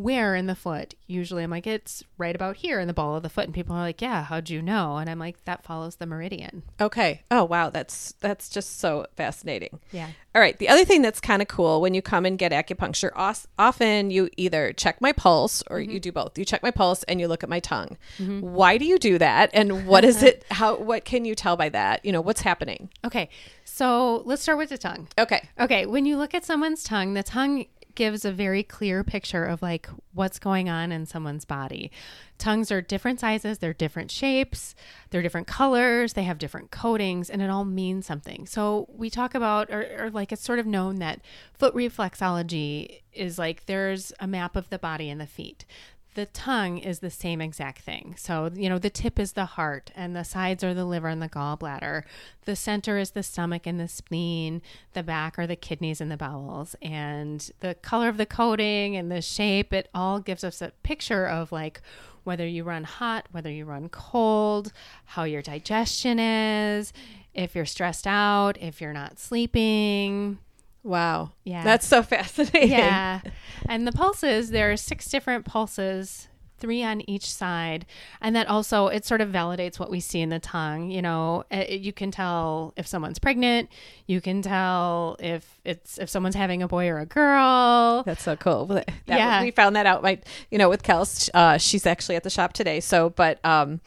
where 0.00 0.34
in 0.34 0.46
the 0.46 0.54
foot. 0.54 0.94
Usually, 1.06 1.42
I'm 1.42 1.50
like, 1.50 1.66
"It's 1.66 2.02
right 2.16 2.34
about 2.34 2.56
here 2.56 2.80
in 2.80 2.86
the 2.86 2.94
ball 2.94 3.16
of 3.16 3.22
the 3.22 3.28
foot," 3.28 3.44
and 3.44 3.54
people 3.54 3.76
are 3.76 3.82
like, 3.82 4.00
"Yeah, 4.00 4.24
how'd 4.24 4.48
you 4.48 4.62
know?" 4.62 4.96
And 4.96 5.10
I'm 5.10 5.18
like, 5.18 5.44
"That 5.44 5.62
follows 5.62 5.96
the 5.96 6.06
meridian." 6.06 6.62
okay. 6.80 7.22
Oh 7.30 7.44
wow. 7.44 7.70
That's 7.70 8.12
that's 8.20 8.48
just 8.48 8.78
so 8.78 9.06
fascinating. 9.16 9.80
Yeah. 9.92 10.08
all 10.34 10.40
right. 10.40 10.58
The 10.58 10.68
other 10.68 10.84
thing 10.84 11.02
that's 11.02 11.20
kind 11.20 11.42
of 11.42 11.48
cool 11.48 11.80
when 11.80 11.92
you 11.94 12.02
come 12.02 12.24
and 12.24 12.38
get 12.38 12.52
acupuncture 12.52 13.10
os- 13.14 13.46
often 13.58 14.10
you 14.10 14.30
either 14.36 14.72
check 14.72 15.00
my 15.00 15.12
pulse 15.12 15.62
or 15.68 15.80
you 15.80 15.88
mm-hmm. 15.88 15.98
do 15.98 16.12
both. 16.12 16.38
You 16.38 16.44
check 16.44 16.62
my 16.62 16.70
pulse 16.70 17.02
and 17.04 17.20
you 17.20 17.28
look 17.28 17.42
at 17.42 17.48
my 17.48 17.60
tongue. 17.60 17.98
Mm-hmm. 18.18 18.40
Why 18.40 18.78
do 18.78 18.84
you 18.84 18.98
do 18.98 19.18
that? 19.18 19.50
And 19.52 19.86
what 19.86 20.04
is 20.04 20.22
it? 20.30 20.44
How 20.50 20.76
what 20.76 21.04
can 21.04 21.24
you 21.24 21.34
tell 21.34 21.56
by 21.56 21.68
that? 21.70 22.04
You 22.04 22.12
know 22.12 22.20
what's 22.20 22.42
happening? 22.42 22.90
Okay, 23.04 23.28
so 23.64 24.22
let's 24.24 24.42
start 24.42 24.58
with 24.58 24.70
the 24.70 24.78
tongue. 24.78 25.08
okay. 25.18 25.48
Okay, 25.58 25.84
when 25.86 26.06
you 26.06 26.16
look 26.16 26.34
at 26.34 26.44
someone's 26.44 26.82
tongue, 26.82 27.14
the 27.14 27.22
tongue 27.22 27.66
gives 28.00 28.24
a 28.24 28.32
very 28.32 28.62
clear 28.62 29.04
picture 29.04 29.44
of 29.44 29.60
like 29.60 29.86
what's 30.14 30.38
going 30.38 30.70
on 30.70 30.90
in 30.90 31.04
someone's 31.04 31.44
body. 31.44 31.90
Tongues 32.38 32.72
are 32.72 32.80
different 32.80 33.20
sizes, 33.20 33.58
they're 33.58 33.74
different 33.74 34.10
shapes, 34.10 34.74
they're 35.10 35.20
different 35.20 35.46
colors, 35.46 36.14
they 36.14 36.22
have 36.22 36.38
different 36.38 36.70
coatings, 36.70 37.28
and 37.28 37.42
it 37.42 37.50
all 37.50 37.66
means 37.66 38.06
something. 38.06 38.46
So 38.46 38.88
we 38.90 39.10
talk 39.10 39.34
about, 39.34 39.68
or, 39.68 39.86
or 39.98 40.08
like 40.08 40.32
it's 40.32 40.42
sort 40.42 40.58
of 40.58 40.64
known 40.64 40.96
that 41.00 41.20
foot 41.52 41.74
reflexology 41.74 43.02
is 43.12 43.38
like 43.38 43.66
there's 43.66 44.14
a 44.18 44.26
map 44.26 44.56
of 44.56 44.70
the 44.70 44.78
body 44.78 45.10
and 45.10 45.20
the 45.20 45.26
feet 45.26 45.66
the 46.14 46.26
tongue 46.26 46.78
is 46.78 46.98
the 46.98 47.10
same 47.10 47.40
exact 47.40 47.82
thing. 47.82 48.14
So, 48.18 48.50
you 48.54 48.68
know, 48.68 48.78
the 48.78 48.90
tip 48.90 49.18
is 49.18 49.32
the 49.32 49.44
heart, 49.44 49.90
and 49.94 50.14
the 50.16 50.24
sides 50.24 50.64
are 50.64 50.74
the 50.74 50.84
liver 50.84 51.08
and 51.08 51.22
the 51.22 51.28
gallbladder. 51.28 52.02
The 52.44 52.56
center 52.56 52.98
is 52.98 53.12
the 53.12 53.22
stomach 53.22 53.66
and 53.66 53.78
the 53.78 53.88
spleen. 53.88 54.60
The 54.92 55.02
back 55.02 55.38
are 55.38 55.46
the 55.46 55.56
kidneys 55.56 56.00
and 56.00 56.10
the 56.10 56.16
bowels. 56.16 56.74
And 56.82 57.48
the 57.60 57.74
color 57.74 58.08
of 58.08 58.16
the 58.16 58.26
coating 58.26 58.96
and 58.96 59.10
the 59.10 59.22
shape, 59.22 59.72
it 59.72 59.88
all 59.94 60.18
gives 60.20 60.42
us 60.42 60.60
a 60.60 60.72
picture 60.82 61.26
of 61.26 61.52
like 61.52 61.80
whether 62.24 62.46
you 62.46 62.64
run 62.64 62.84
hot, 62.84 63.26
whether 63.30 63.50
you 63.50 63.64
run 63.64 63.88
cold, 63.88 64.72
how 65.04 65.24
your 65.24 65.42
digestion 65.42 66.18
is, 66.18 66.92
if 67.34 67.54
you're 67.54 67.64
stressed 67.64 68.06
out, 68.06 68.58
if 68.60 68.80
you're 68.80 68.92
not 68.92 69.18
sleeping. 69.18 70.38
Wow 70.82 71.30
Yeah. 71.44 71.64
that's 71.64 71.86
so 71.86 72.02
fascinating 72.14 72.70
Yeah. 72.70 73.20
and 73.68 73.86
the 73.86 73.92
pulses, 73.92 74.50
there 74.50 74.70
are 74.72 74.76
six 74.76 75.08
different 75.08 75.44
pulses, 75.44 76.28
three 76.58 76.82
on 76.82 77.00
each 77.08 77.24
side. 77.32 77.86
And 78.20 78.36
that 78.36 78.46
also, 78.46 78.88
it 78.88 79.06
sort 79.06 79.22
of 79.22 79.30
validates 79.30 79.78
what 79.78 79.90
we 79.90 79.98
see 79.98 80.20
in 80.20 80.28
the 80.28 80.38
tongue. 80.38 80.90
You 80.90 81.00
know, 81.00 81.44
it, 81.50 81.80
you 81.80 81.90
can 81.92 82.10
tell 82.10 82.74
if 82.76 82.86
someone's 82.86 83.18
pregnant, 83.18 83.70
you 84.06 84.20
can 84.20 84.42
tell 84.42 85.16
if 85.20 85.58
it's, 85.64 85.96
if 85.98 86.10
someone's 86.10 86.34
having 86.34 86.62
a 86.62 86.68
boy 86.68 86.88
or 86.88 86.98
a 86.98 87.06
girl. 87.06 88.02
That's 88.04 88.22
so 88.22 88.36
cool. 88.36 88.66
That, 88.66 88.90
Yeah. 89.06 89.42
we 89.42 89.52
found 89.52 89.74
that 89.76 89.86
out. 89.86 90.02
My, 90.02 90.18
you 90.50 90.58
know, 90.58 90.68
with 90.68 90.82
Kels, 90.82 91.30
uh, 91.32 91.56
she's 91.56 91.86
actually 91.86 92.16
at 92.16 92.24
the 92.24 92.30
shop 92.30 92.52
today. 92.52 92.80
So, 92.80 93.08
but 93.08 93.42
um, 93.42 93.80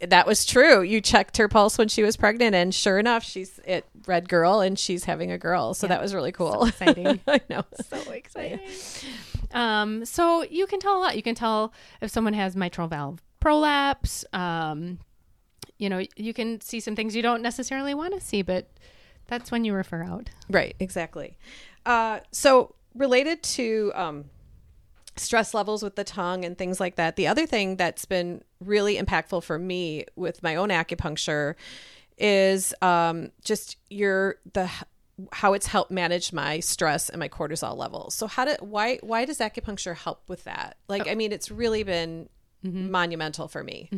that 0.00 0.26
was 0.26 0.46
true. 0.46 0.82
You 0.82 1.00
checked 1.00 1.36
her 1.36 1.48
pulse 1.48 1.78
when 1.78 1.88
she 1.88 2.02
was 2.02 2.16
pregnant, 2.16 2.54
and 2.54 2.74
sure 2.74 2.98
enough, 2.98 3.22
she's 3.22 3.60
it 3.64 3.84
red 4.06 4.28
girl, 4.28 4.60
and 4.60 4.78
she's 4.78 5.04
having 5.04 5.30
a 5.30 5.38
girl. 5.38 5.74
So 5.74 5.86
that 5.86 6.00
was 6.00 6.14
really 6.14 6.32
cool. 6.32 6.64
exciting. 6.66 7.20
I 7.26 7.40
know. 7.48 7.64
so 7.88 7.98
exciting. 8.12 8.60
Um, 9.52 10.04
so 10.04 10.42
you 10.44 10.66
can 10.66 10.80
tell 10.80 10.96
a 10.96 11.00
lot. 11.00 11.16
You 11.16 11.22
can 11.22 11.34
tell 11.34 11.72
if 12.00 12.10
someone 12.10 12.32
has 12.34 12.56
mitral 12.56 12.88
valve 12.88 13.22
prolapse. 13.40 14.24
Um, 14.32 14.98
you 15.78 15.88
know, 15.88 16.04
you 16.16 16.34
can 16.34 16.60
see 16.60 16.80
some 16.80 16.94
things 16.94 17.16
you 17.16 17.22
don't 17.22 17.42
necessarily 17.42 17.94
want 17.94 18.14
to 18.14 18.20
see, 18.20 18.42
but 18.42 18.70
that's 19.26 19.50
when 19.50 19.64
you 19.64 19.72
refer 19.72 20.02
out. 20.02 20.30
Right. 20.48 20.76
Exactly. 20.78 21.38
Uh, 21.86 22.20
so 22.32 22.74
related 22.94 23.42
to 23.42 23.92
um, 23.94 24.24
stress 25.20 25.54
levels 25.54 25.82
with 25.82 25.96
the 25.96 26.04
tongue 26.04 26.44
and 26.44 26.56
things 26.56 26.80
like 26.80 26.96
that. 26.96 27.16
The 27.16 27.26
other 27.26 27.46
thing 27.46 27.76
that's 27.76 28.04
been 28.04 28.42
really 28.60 28.96
impactful 28.96 29.42
for 29.42 29.58
me 29.58 30.06
with 30.16 30.42
my 30.42 30.56
own 30.56 30.70
acupuncture 30.70 31.54
is 32.18 32.74
um, 32.82 33.30
just 33.44 33.76
your 33.88 34.36
the 34.52 34.70
how 35.32 35.52
it's 35.52 35.66
helped 35.66 35.90
manage 35.90 36.32
my 36.32 36.60
stress 36.60 37.10
and 37.10 37.20
my 37.20 37.28
cortisol 37.28 37.76
levels. 37.76 38.14
So 38.14 38.26
how 38.26 38.46
do 38.46 38.56
why 38.60 38.98
why 39.02 39.24
does 39.24 39.38
acupuncture 39.38 39.94
help 39.94 40.22
with 40.28 40.44
that? 40.44 40.76
Like 40.88 41.08
I 41.08 41.14
mean 41.14 41.32
it's 41.32 41.50
really 41.50 41.82
been 41.82 42.28
monumental 42.62 43.48
for 43.48 43.64
me. 43.64 43.88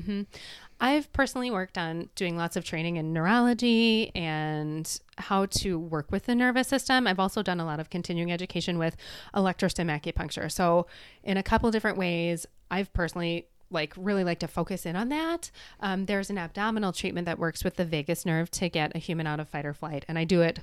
I've 0.80 1.12
personally 1.12 1.50
worked 1.50 1.78
on 1.78 2.08
doing 2.16 2.36
lots 2.36 2.56
of 2.56 2.64
training 2.64 2.96
in 2.96 3.12
neurology 3.12 4.10
and 4.16 5.00
how 5.16 5.46
to 5.46 5.78
work 5.78 6.10
with 6.10 6.26
the 6.26 6.34
nervous 6.34 6.66
system. 6.66 7.06
I've 7.06 7.20
also 7.20 7.42
done 7.42 7.60
a 7.60 7.64
lot 7.64 7.78
of 7.78 7.88
continuing 7.88 8.32
education 8.32 8.78
with 8.78 8.96
electrostim 9.34 9.88
acupuncture. 9.90 10.50
So, 10.50 10.86
in 11.22 11.36
a 11.36 11.42
couple 11.42 11.70
different 11.70 11.98
ways, 11.98 12.46
I've 12.70 12.92
personally 12.92 13.46
like 13.70 13.94
really 13.96 14.24
like 14.24 14.38
to 14.40 14.48
focus 14.48 14.84
in 14.84 14.96
on 14.96 15.08
that. 15.08 15.50
Um, 15.80 16.06
there's 16.06 16.30
an 16.30 16.38
abdominal 16.38 16.92
treatment 16.92 17.26
that 17.26 17.38
works 17.38 17.64
with 17.64 17.76
the 17.76 17.84
vagus 17.84 18.26
nerve 18.26 18.50
to 18.52 18.68
get 18.68 18.94
a 18.94 18.98
human 18.98 19.26
out 19.26 19.40
of 19.40 19.48
fight 19.48 19.64
or 19.64 19.74
flight, 19.74 20.04
and 20.08 20.18
I 20.18 20.24
do 20.24 20.42
it 20.42 20.60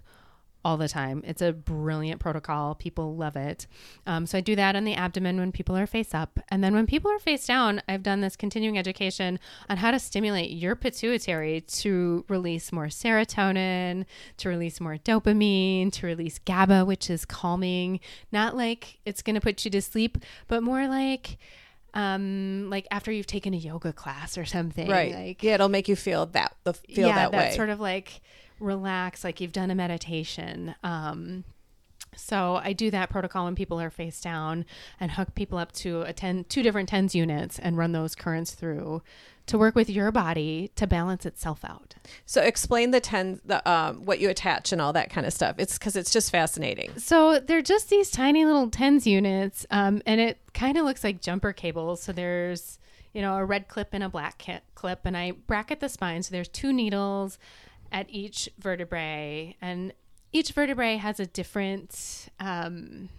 all 0.66 0.76
the 0.76 0.90
time. 0.90 1.24
It's 1.26 1.42
a 1.42 1.54
brilliant 1.54 2.20
protocol. 2.20 2.76
People 2.76 3.16
love 3.16 3.36
it. 3.36 3.66
Um, 4.06 4.26
so 4.26 4.38
I 4.38 4.42
do 4.42 4.56
that 4.56 4.76
on 4.76 4.84
the 4.84 4.94
abdomen 4.94 5.38
when 5.38 5.52
people 5.52 5.78
are 5.78 5.88
face 5.88 6.14
up. 6.14 6.40
And 6.50 6.64
then 6.64 6.74
when 6.74 6.86
people 6.86 7.10
are 7.10 7.20
face 7.20 7.48
down, 7.48 7.82
I've 7.88 8.04
done 8.04 8.22
this 8.22 8.36
continuing 8.36 8.78
education 8.78 9.40
on 9.70 9.78
how 9.78 9.92
to 9.92 10.00
stimulate 10.00 10.52
your 10.52 10.76
pituitary 10.76 11.62
to 11.62 12.26
release 12.28 12.72
more 12.72 12.88
serotonin, 12.88 14.06
to 14.38 14.50
release 14.50 14.82
more 14.82 14.98
dopamine, 14.98 15.94
to 15.94 16.08
release 16.08 16.40
GABA, 16.40 16.84
which 16.84 17.10
is 17.10 17.24
calming. 17.24 18.02
Not 18.32 18.56
like 18.56 19.00
it's 19.06 19.22
going 19.22 19.36
to 19.36 19.42
put 19.42 19.64
you 19.64 19.72
to 19.72 19.82
sleep, 19.82 20.18
but 20.48 20.62
more 20.62 20.88
like 20.88 21.38
um 21.96 22.70
like 22.70 22.86
after 22.92 23.12
you've 23.12 23.26
taken 23.26 23.54
a 23.56 23.58
yoga 23.58 23.92
class 23.92 24.38
or 24.38 24.46
something 24.46 24.88
right 24.88 25.12
like 25.12 25.42
yeah 25.42 25.56
it'll 25.56 25.70
make 25.70 25.88
you 25.88 25.96
feel 25.96 26.28
that 26.28 26.56
the 26.64 26.72
feel 26.72 27.08
yeah, 27.08 27.16
that, 27.16 27.32
way 27.32 27.52
sort 27.56 27.70
of 27.70 27.80
like 27.80 28.22
relax 28.60 29.24
like 29.24 29.40
you've 29.42 29.54
done 29.54 29.72
a 29.72 29.76
meditation 29.76 30.76
um 30.84 31.44
so 32.16 32.60
I 32.64 32.74
do 32.74 32.90
that 32.92 33.10
protocol 33.12 33.46
when 33.46 33.56
people 33.56 33.80
are 33.80 33.92
face 33.92 34.20
down 34.20 34.66
and 35.00 35.12
hook 35.12 35.36
people 35.36 35.60
up 35.60 35.72
to 35.74 36.02
a 36.02 36.14
ten, 36.14 36.44
two 36.46 36.64
different 36.64 36.90
TENS 36.90 37.14
units 37.14 37.60
and 37.60 37.78
run 37.78 37.92
those 37.92 38.16
currents 38.16 38.56
through 38.56 39.04
to 39.46 39.58
work 39.60 39.76
with 39.76 39.90
your 39.92 40.12
body 40.12 40.72
to 40.76 40.88
balance 40.88 41.26
itself 41.26 41.64
out. 41.64 41.96
so 42.26 42.42
explain 42.42 42.92
the 42.92 43.00
ten 43.00 43.40
the 43.46 43.68
um 43.70 44.06
what 44.06 44.20
you 44.20 44.30
attach 44.30 44.72
and 44.72 44.82
all 44.82 44.92
that 44.94 45.10
kind 45.12 45.28
of 45.28 45.34
stuff 45.34 45.56
it's 45.60 45.78
because 45.78 45.96
it's 45.96 46.12
just 46.12 46.32
fascinating 46.32 46.92
So 46.98 47.40
they're 47.40 47.62
just 47.62 47.90
these 47.90 48.10
tiny 48.10 48.44
little 48.44 48.70
TENS 48.70 49.06
units, 49.06 49.66
um, 49.70 50.02
and 50.06 50.20
it 50.20 50.40
kind 50.54 50.78
of 50.78 50.86
looks 50.86 51.04
like 51.04 51.22
jumper 51.22 51.54
cables. 51.54 52.02
So 52.02 52.12
there's, 52.12 52.80
you 53.14 53.22
know, 53.22 53.36
a 53.38 53.46
red 53.46 53.68
clip 53.68 53.90
and 53.92 54.04
a 54.04 54.10
black 54.10 54.44
clip, 54.76 55.02
and 55.06 55.16
I 55.16 55.32
bracket 55.32 55.80
the 55.80 55.90
spine. 55.90 56.24
So 56.24 56.32
there's 56.32 56.48
two 56.48 56.72
needles 56.74 57.38
at 57.92 58.10
each 58.10 58.50
vertebrae, 58.60 59.56
and 59.62 59.94
each 60.32 60.52
vertebrae 60.52 60.98
has 60.98 61.20
a 61.20 61.26
different. 61.26 62.30
Um, 62.40 63.10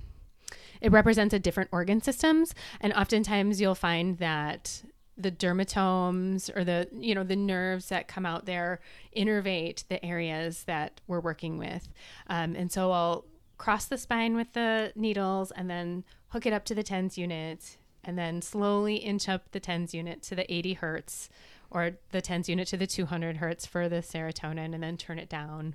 it 0.80 0.92
represents 0.92 1.34
a 1.34 1.38
different 1.38 1.68
organ 1.72 2.00
systems, 2.00 2.54
and 2.80 2.92
oftentimes 2.94 3.60
you'll 3.60 3.74
find 3.74 4.18
that 4.18 4.82
the 5.20 5.30
dermatomes 5.30 6.54
or 6.56 6.64
the 6.64 6.88
you 6.92 7.14
know 7.14 7.24
the 7.24 7.36
nerves 7.36 7.88
that 7.88 8.08
come 8.08 8.24
out 8.24 8.46
there 8.46 8.80
innervate 9.16 9.86
the 9.88 10.02
areas 10.04 10.64
that 10.64 11.00
we're 11.06 11.20
working 11.20 11.58
with 11.58 11.88
um, 12.28 12.56
and 12.56 12.72
so 12.72 12.90
i'll 12.90 13.24
cross 13.58 13.84
the 13.84 13.98
spine 13.98 14.34
with 14.34 14.52
the 14.54 14.92
needles 14.96 15.50
and 15.52 15.68
then 15.68 16.04
hook 16.28 16.46
it 16.46 16.52
up 16.52 16.64
to 16.64 16.74
the 16.74 16.82
tens 16.82 17.18
unit 17.18 17.76
and 18.02 18.18
then 18.18 18.40
slowly 18.40 18.96
inch 18.96 19.28
up 19.28 19.50
the 19.52 19.60
tens 19.60 19.92
unit 19.92 20.22
to 20.22 20.34
the 20.34 20.50
80 20.52 20.74
hertz 20.74 21.28
or 21.70 21.92
the 22.10 22.20
tens 22.20 22.48
unit 22.48 22.68
to 22.68 22.76
the 22.76 22.86
200 22.86 23.38
hertz 23.38 23.66
for 23.66 23.88
the 23.88 23.96
serotonin 23.96 24.74
and 24.74 24.82
then 24.82 24.96
turn 24.96 25.18
it 25.18 25.28
down 25.28 25.74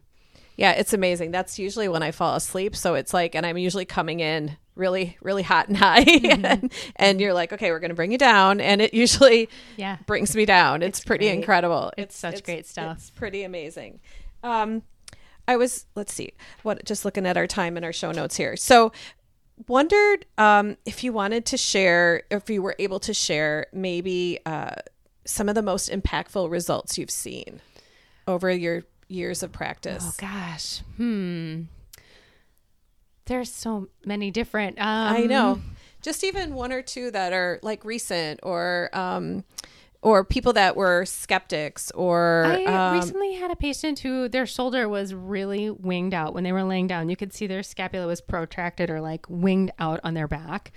Yeah, 0.58 0.72
it's 0.72 0.94
amazing. 0.94 1.32
That's 1.32 1.60
usually 1.60 1.88
when 1.88 2.04
I 2.04 2.12
fall 2.12 2.36
asleep. 2.36 2.76
So 2.76 2.96
it's 2.96 3.14
like, 3.14 3.36
and 3.36 3.46
I'm 3.46 3.58
usually 3.58 3.86
coming 3.86 4.20
in 4.22 4.58
really, 4.76 5.18
really 5.22 5.44
hot 5.44 5.68
and 5.68 5.78
high. 5.78 6.02
and, 6.04 6.72
and 6.96 7.20
you're 7.20 7.34
like, 7.34 7.52
okay, 7.54 7.72
we're 7.72 7.80
going 7.80 7.90
to 7.90 7.96
bring 7.96 8.12
you 8.12 8.18
down. 8.18 8.62
And 8.62 8.82
it 8.82 8.94
usually 8.94 9.50
yeah 9.78 9.98
brings 10.06 10.36
me 10.36 10.46
down. 10.46 10.82
It's, 10.82 11.04
pretty 11.04 11.26
great. 11.26 11.36
incredible. 11.36 11.92
It's 11.98 12.18
such 12.18 12.44
great 12.44 12.66
stuff. 12.66 12.98
It's 12.98 13.10
pretty 13.10 13.44
amazing. 13.44 14.00
Um, 14.44 14.84
I 15.48 15.58
was, 15.58 15.86
let's 15.96 16.14
see, 16.14 16.34
what, 16.64 16.86
just 16.86 17.06
looking 17.06 17.26
at 17.26 17.38
our 17.38 17.48
time 17.48 17.78
and 17.78 17.86
our 17.86 17.94
show 17.94 18.12
notes 18.12 18.36
here. 18.36 18.56
So, 18.58 18.92
wondered 19.68 20.26
um, 20.38 20.78
if 20.86 21.04
you 21.04 21.14
wanted 21.14 21.46
to 21.46 21.58
share, 21.58 22.24
if 22.30 22.50
you 22.50 22.62
were 22.62 22.76
able 22.80 23.00
to 23.00 23.14
share 23.14 23.68
maybe 23.72 24.40
uh, 24.46 24.76
some 25.26 25.50
of 25.50 25.56
the 25.56 25.62
most 25.62 25.90
impactful 25.90 26.50
results 26.50 26.98
you've 26.98 27.10
seen 27.12 27.62
over 28.28 28.50
your 28.52 28.84
years 29.08 29.44
of 29.44 29.52
practice. 29.52 30.04
oh 30.08 30.14
gosh 30.18 30.82
hmm 30.98 31.62
there's 33.26 33.52
so 33.52 33.88
many 34.06 34.30
different 34.30 34.78
um, 34.80 34.86
I 35.16 35.22
know. 35.26 35.60
Just 36.04 36.24
even 36.24 36.54
one 36.54 36.72
or 36.72 36.84
two 36.84 37.10
that 37.10 37.34
are 37.34 37.60
like 37.64 37.84
recent 37.84 38.40
or 38.44 38.90
um 38.94 39.44
or 40.06 40.24
people 40.24 40.54
that 40.54 40.76
were 40.76 41.04
skeptics 41.04 41.90
or 41.92 42.46
I 42.46 42.64
um, 42.66 42.94
recently 43.00 43.34
had 43.34 43.50
a 43.50 43.56
patient 43.56 43.98
who 43.98 44.30
their 44.30 44.46
shoulder 44.46 44.88
was 44.88 45.16
really 45.16 45.72
winged 45.72 46.14
out 46.14 46.36
when 46.36 46.44
they 46.44 46.52
were 46.52 46.64
laying 46.64 46.86
down. 46.86 47.10
You 47.10 47.16
could 47.16 47.34
see 47.34 47.48
their 47.48 47.64
scapula 47.64 48.06
was 48.06 48.22
protracted 48.22 48.92
or 48.92 49.02
like 49.02 49.26
winged 49.28 49.72
out 49.80 50.00
on 50.04 50.14
their 50.14 50.28
back. 50.28 50.72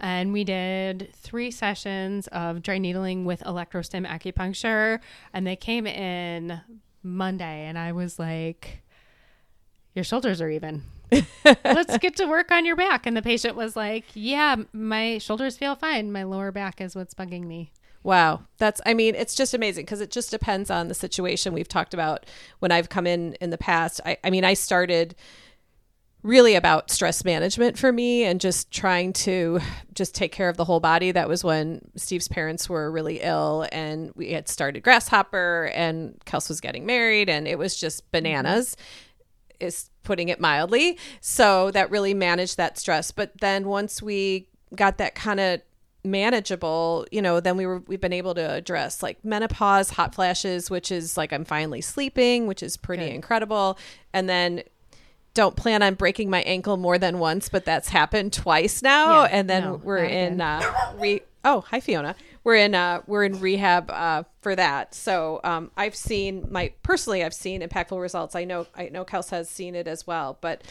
And 0.00 0.32
we 0.32 0.42
did 0.42 1.10
three 1.14 1.52
sessions 1.52 2.26
of 2.32 2.60
dry 2.60 2.78
needling 2.78 3.24
with 3.24 3.40
electrostim 3.44 4.04
acupuncture. 4.04 4.98
And 5.32 5.46
they 5.46 5.54
came 5.54 5.86
in 5.86 6.60
Monday, 7.04 7.66
and 7.66 7.78
I 7.78 7.92
was 7.92 8.18
like, 8.18 8.82
Your 9.94 10.02
shoulders 10.02 10.40
are 10.40 10.50
even. 10.50 10.82
Let's 11.44 11.98
get 11.98 12.16
to 12.16 12.26
work 12.26 12.50
on 12.50 12.66
your 12.66 12.74
back. 12.74 13.06
And 13.06 13.16
the 13.16 13.22
patient 13.22 13.54
was 13.54 13.76
like, 13.76 14.06
Yeah, 14.14 14.56
my 14.72 15.18
shoulders 15.18 15.56
feel 15.56 15.76
fine. 15.76 16.10
My 16.10 16.24
lower 16.24 16.50
back 16.50 16.80
is 16.80 16.96
what's 16.96 17.14
bugging 17.14 17.44
me. 17.44 17.70
Wow. 18.02 18.42
That's, 18.58 18.80
I 18.84 18.94
mean, 18.94 19.14
it's 19.14 19.34
just 19.34 19.54
amazing 19.54 19.84
because 19.84 20.00
it 20.00 20.10
just 20.10 20.30
depends 20.30 20.70
on 20.70 20.88
the 20.88 20.94
situation 20.94 21.52
we've 21.52 21.68
talked 21.68 21.94
about 21.94 22.26
when 22.58 22.72
I've 22.72 22.88
come 22.88 23.06
in 23.06 23.34
in 23.34 23.50
the 23.50 23.58
past. 23.58 24.00
I, 24.04 24.16
I 24.24 24.30
mean, 24.30 24.44
I 24.44 24.54
started 24.54 25.14
really 26.22 26.54
about 26.54 26.90
stress 26.90 27.24
management 27.24 27.76
for 27.76 27.92
me 27.92 28.24
and 28.24 28.40
just 28.40 28.70
trying 28.70 29.12
to 29.12 29.60
just 29.92 30.14
take 30.14 30.30
care 30.30 30.48
of 30.48 30.56
the 30.56 30.64
whole 30.64 30.80
body. 30.80 31.10
That 31.10 31.28
was 31.28 31.42
when 31.42 31.80
Steve's 31.96 32.28
parents 32.28 32.68
were 32.68 32.90
really 32.90 33.20
ill 33.20 33.66
and 33.72 34.12
we 34.14 34.32
had 34.32 34.48
started 34.48 34.82
Grasshopper 34.82 35.70
and 35.74 36.20
Kels 36.24 36.48
was 36.48 36.60
getting 36.60 36.86
married 36.86 37.28
and 37.28 37.48
it 37.48 37.58
was 37.58 37.76
just 37.76 38.10
bananas. 38.12 38.76
Is 39.60 39.90
putting 40.02 40.28
it 40.28 40.40
mildly. 40.40 40.98
So 41.20 41.70
that 41.70 41.88
really 41.88 42.14
managed 42.14 42.56
that 42.56 42.78
stress. 42.78 43.12
But 43.12 43.40
then 43.40 43.68
once 43.68 44.02
we 44.02 44.48
got 44.74 44.98
that 44.98 45.14
kind 45.14 45.38
of 45.38 45.62
manageable, 46.04 47.06
you 47.10 47.22
know, 47.22 47.40
then 47.40 47.56
we 47.56 47.66
were 47.66 47.78
we've 47.86 48.00
been 48.00 48.12
able 48.12 48.34
to 48.34 48.52
address 48.52 49.02
like 49.02 49.24
menopause, 49.24 49.90
hot 49.90 50.14
flashes, 50.14 50.70
which 50.70 50.90
is 50.90 51.16
like 51.16 51.32
I'm 51.32 51.44
finally 51.44 51.80
sleeping, 51.80 52.46
which 52.46 52.62
is 52.62 52.76
pretty 52.76 53.06
Good. 53.06 53.14
incredible. 53.14 53.78
And 54.12 54.28
then 54.28 54.62
don't 55.34 55.56
plan 55.56 55.82
on 55.82 55.94
breaking 55.94 56.28
my 56.28 56.42
ankle 56.42 56.76
more 56.76 56.98
than 56.98 57.18
once, 57.18 57.48
but 57.48 57.64
that's 57.64 57.88
happened 57.88 58.32
twice 58.32 58.82
now. 58.82 59.22
Yeah, 59.22 59.28
and 59.30 59.48
then 59.48 59.62
no, 59.62 59.80
we're 59.82 60.04
in 60.04 60.40
uh 60.40 60.62
re 60.98 61.22
oh 61.44 61.60
hi 61.62 61.80
Fiona. 61.80 62.14
We're 62.44 62.56
in 62.56 62.74
uh 62.74 63.02
we're 63.06 63.24
in 63.24 63.40
rehab 63.40 63.90
uh 63.90 64.24
for 64.40 64.54
that. 64.56 64.94
So 64.94 65.40
um 65.44 65.70
I've 65.76 65.96
seen 65.96 66.46
my 66.50 66.72
personally 66.82 67.24
I've 67.24 67.34
seen 67.34 67.62
impactful 67.62 68.00
results. 68.00 68.34
I 68.34 68.44
know 68.44 68.66
I 68.74 68.88
know 68.88 69.04
Kels 69.04 69.30
has 69.30 69.48
seen 69.48 69.74
it 69.74 69.86
as 69.86 70.06
well, 70.06 70.36
but 70.40 70.62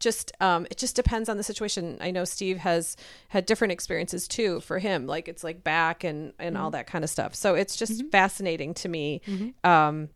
just 0.00 0.32
um 0.40 0.66
it 0.70 0.78
just 0.78 0.96
depends 0.96 1.28
on 1.28 1.36
the 1.36 1.42
situation. 1.42 1.98
I 2.00 2.10
know 2.10 2.24
Steve 2.24 2.58
has 2.58 2.96
had 3.28 3.46
different 3.46 3.72
experiences 3.72 4.26
too 4.26 4.60
for 4.60 4.78
him. 4.78 5.06
Like 5.06 5.28
it's 5.28 5.44
like 5.44 5.62
back 5.62 6.02
and 6.02 6.32
and 6.38 6.56
all 6.56 6.64
mm-hmm. 6.64 6.72
that 6.72 6.86
kind 6.86 7.04
of 7.04 7.10
stuff. 7.10 7.34
So 7.34 7.54
it's 7.54 7.76
just 7.76 7.98
mm-hmm. 7.98 8.08
fascinating 8.08 8.74
to 8.74 8.88
me. 8.88 9.20
Mm-hmm. 9.26 9.70
Um 9.70 10.08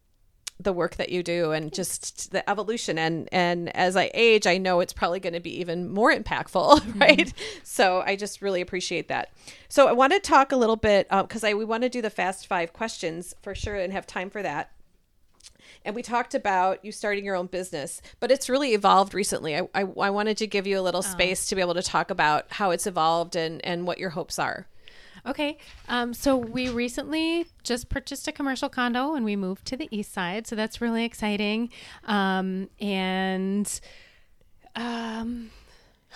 the 0.61 0.73
work 0.73 0.97
that 0.97 1.09
you 1.09 1.23
do 1.23 1.50
and 1.50 1.73
just 1.73 2.31
the 2.31 2.49
evolution 2.49 2.97
and 2.97 3.29
and 3.33 3.75
as 3.76 3.97
i 3.97 4.09
age 4.14 4.47
i 4.47 4.57
know 4.57 4.79
it's 4.79 4.93
probably 4.93 5.19
going 5.19 5.33
to 5.33 5.41
be 5.41 5.59
even 5.59 5.91
more 5.91 6.14
impactful 6.14 6.81
right 7.00 7.33
so 7.64 8.03
i 8.07 8.14
just 8.14 8.41
really 8.41 8.61
appreciate 8.61 9.09
that 9.09 9.31
so 9.69 9.88
i 9.88 9.93
want 9.93 10.12
to 10.12 10.21
talk 10.21 10.53
a 10.53 10.57
little 10.57 10.76
bit 10.76 11.09
uh, 11.11 11.23
because 11.23 11.43
i 11.43 11.53
we 11.55 11.64
want 11.64 11.83
to 11.83 11.88
do 11.88 12.00
the 12.00 12.09
fast 12.09 12.47
five 12.47 12.73
questions 12.73 13.35
for 13.43 13.53
sure 13.53 13.75
and 13.75 13.93
have 13.93 14.07
time 14.07 14.31
for 14.31 14.43
that 14.43 14.71
and 15.84 15.94
we 15.94 16.02
talked 16.02 16.34
about 16.34 16.84
you 16.84 16.92
starting 16.92 17.24
your 17.24 17.36
own 17.36 17.46
business 17.46 18.00
but 18.20 18.30
it's 18.30 18.48
really 18.48 18.74
evolved 18.74 19.14
recently 19.14 19.56
i, 19.56 19.68
I, 19.74 19.80
I 19.80 20.10
wanted 20.10 20.36
to 20.38 20.46
give 20.46 20.66
you 20.66 20.78
a 20.78 20.82
little 20.82 21.02
space 21.02 21.46
to 21.46 21.54
be 21.54 21.60
able 21.60 21.74
to 21.74 21.82
talk 21.82 22.10
about 22.10 22.46
how 22.50 22.70
it's 22.70 22.86
evolved 22.86 23.36
and 23.36 23.64
and 23.64 23.86
what 23.86 23.98
your 23.98 24.10
hopes 24.10 24.38
are 24.38 24.66
Okay. 25.26 25.56
Um, 25.88 26.12
so 26.12 26.36
we 26.36 26.68
recently 26.68 27.46
just 27.62 27.88
purchased 27.88 28.28
a 28.28 28.32
commercial 28.32 28.68
condo 28.68 29.14
and 29.14 29.24
we 29.24 29.36
moved 29.36 29.64
to 29.66 29.76
the 29.76 29.88
east 29.90 30.12
side. 30.12 30.46
So 30.46 30.54
that's 30.54 30.80
really 30.80 31.04
exciting. 31.04 31.70
Um, 32.04 32.68
and 32.78 33.80
um, 34.76 35.50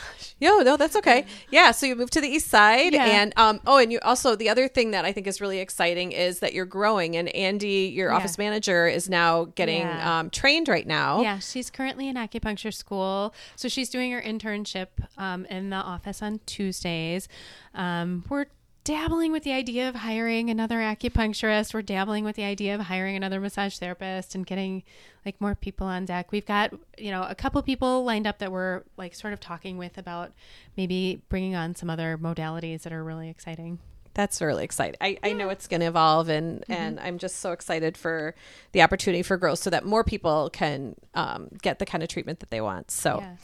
Yo, 0.40 0.59
no, 0.61 0.76
that's 0.76 0.95
okay. 0.95 1.26
Yeah, 1.50 1.73
so 1.73 1.85
you 1.87 1.97
moved 1.97 2.12
to 2.12 2.21
the 2.21 2.28
east 2.28 2.49
side, 2.49 2.93
Yeah. 2.93 3.05
and 3.07 3.33
um, 3.37 3.61
oh, 3.67 3.78
and 3.78 3.90
you 3.93 3.99
also 4.02 4.37
the 4.37 4.49
other 4.49 4.69
thing 4.69 4.93
that 4.93 5.05
I 5.05 5.12
think 5.12 5.26
is 5.26 5.40
really 5.40 5.59
exciting 5.59 6.12
is 6.12 6.38
that 6.40 6.52
you're 6.55 6.64
growing, 6.64 7.17
and 7.17 7.28
Andy, 7.31 7.90
your 7.93 8.11
Yeah. 8.11 8.17
office 8.17 8.38
manager, 8.38 8.87
is 8.87 9.09
now 9.09 9.47
getting 9.57 9.81
Yeah. 9.81 10.19
um, 10.21 10.31
trained 10.31 10.69
right 10.69 10.87
now. 10.87 11.23
yeah, 11.23 11.38
she's 11.40 11.71
currently 11.71 12.09
in 12.09 12.14
acupuncture 12.17 12.73
school. 12.73 13.35
So 13.57 13.69
she's 13.69 13.88
doing 13.90 14.12
her 14.12 14.23
internship 14.23 14.88
um, 15.17 15.45
in 15.47 15.71
the 15.71 15.76
office 15.76 16.23
on 16.23 16.40
Tuesdays. 16.47 17.28
Um, 17.75 18.25
we're 18.28 18.47
dabbling 18.88 19.33
with 19.33 19.42
the 19.42 19.52
idea 19.52 19.87
of 19.87 19.95
hiring 19.95 20.49
another 20.49 20.76
acupuncturist. 20.76 21.75
We're 21.75 21.83
dabbling 21.83 22.25
with 22.25 22.37
the 22.37 22.45
idea 22.45 22.75
of 22.75 22.80
hiring 22.80 23.16
another 23.16 23.38
massage 23.38 23.76
therapist 23.76 24.35
and 24.35 24.47
getting 24.47 24.83
like 25.26 25.38
more 25.42 25.54
people 25.54 25.87
on 25.87 26.07
deck. 26.07 26.33
We've 26.33 26.47
got, 26.47 26.73
you 26.97 27.11
know, 27.11 27.23
a 27.28 27.35
couple 27.35 27.61
people 27.61 28.02
lined 28.04 28.26
up 28.26 28.38
that 28.38 28.50
we're 28.50 28.85
like 28.97 29.14
sort 29.14 29.35
of 29.35 29.40
talking 29.40 29.76
with 29.76 29.99
about 29.99 30.33
maybe 30.75 31.21
bringing 31.28 31.54
on 31.54 31.75
some 31.75 31.90
other 31.90 32.16
modalities 32.16 32.80
that 32.85 32.92
are 32.95 33.04
really 33.04 33.28
exciting. 33.28 33.78
That's 34.14 34.40
really 34.40 34.64
exciting. 34.64 34.97
I, 35.02 35.18
I 35.23 35.35
know 35.35 35.50
it's 35.50 35.66
going 35.68 35.80
to 35.80 35.87
evolve, 35.87 36.30
and 36.30 36.62
Mm-hmm. 36.62 36.73
and 36.73 36.99
I'm 36.99 37.18
just 37.18 37.37
so 37.40 37.52
excited 37.52 37.95
for 37.99 38.35
the 38.73 38.80
opportunity 38.80 39.23
for 39.23 39.37
growth, 39.37 39.59
so 39.59 39.68
that 39.68 39.85
more 39.85 40.02
people 40.02 40.49
can 40.50 40.97
um, 41.14 41.50
get 41.61 41.78
the 41.78 41.85
kind 41.85 42.02
of 42.02 42.09
treatment 42.09 42.40
that 42.40 42.49
they 42.49 42.62
want. 42.62 42.90
So. 42.90 43.18
Yeah. 43.21 43.37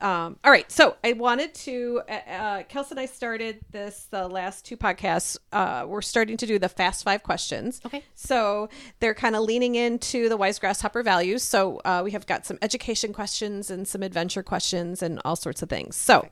Um, 0.00 0.38
all 0.44 0.50
right, 0.52 0.70
so 0.70 0.96
I 1.02 1.14
wanted 1.14 1.54
to. 1.54 2.02
Uh, 2.08 2.12
uh, 2.12 2.62
Kelsey 2.64 2.92
and 2.92 3.00
I 3.00 3.06
started 3.06 3.58
this 3.72 4.06
the 4.10 4.28
last 4.28 4.64
two 4.64 4.76
podcasts. 4.76 5.36
Uh, 5.52 5.84
we're 5.88 6.02
starting 6.02 6.36
to 6.36 6.46
do 6.46 6.58
the 6.58 6.68
fast 6.68 7.04
five 7.04 7.22
questions. 7.22 7.80
Okay. 7.84 8.04
So 8.14 8.68
they're 9.00 9.14
kind 9.14 9.34
of 9.34 9.42
leaning 9.42 9.74
into 9.74 10.28
the 10.28 10.36
wise 10.36 10.58
grasshopper 10.58 11.02
values. 11.02 11.42
So 11.42 11.80
uh, 11.84 12.02
we 12.04 12.12
have 12.12 12.26
got 12.26 12.46
some 12.46 12.58
education 12.62 13.12
questions 13.12 13.70
and 13.70 13.88
some 13.88 14.02
adventure 14.02 14.42
questions 14.42 15.02
and 15.02 15.20
all 15.24 15.36
sorts 15.36 15.62
of 15.62 15.68
things. 15.68 15.96
So 15.96 16.28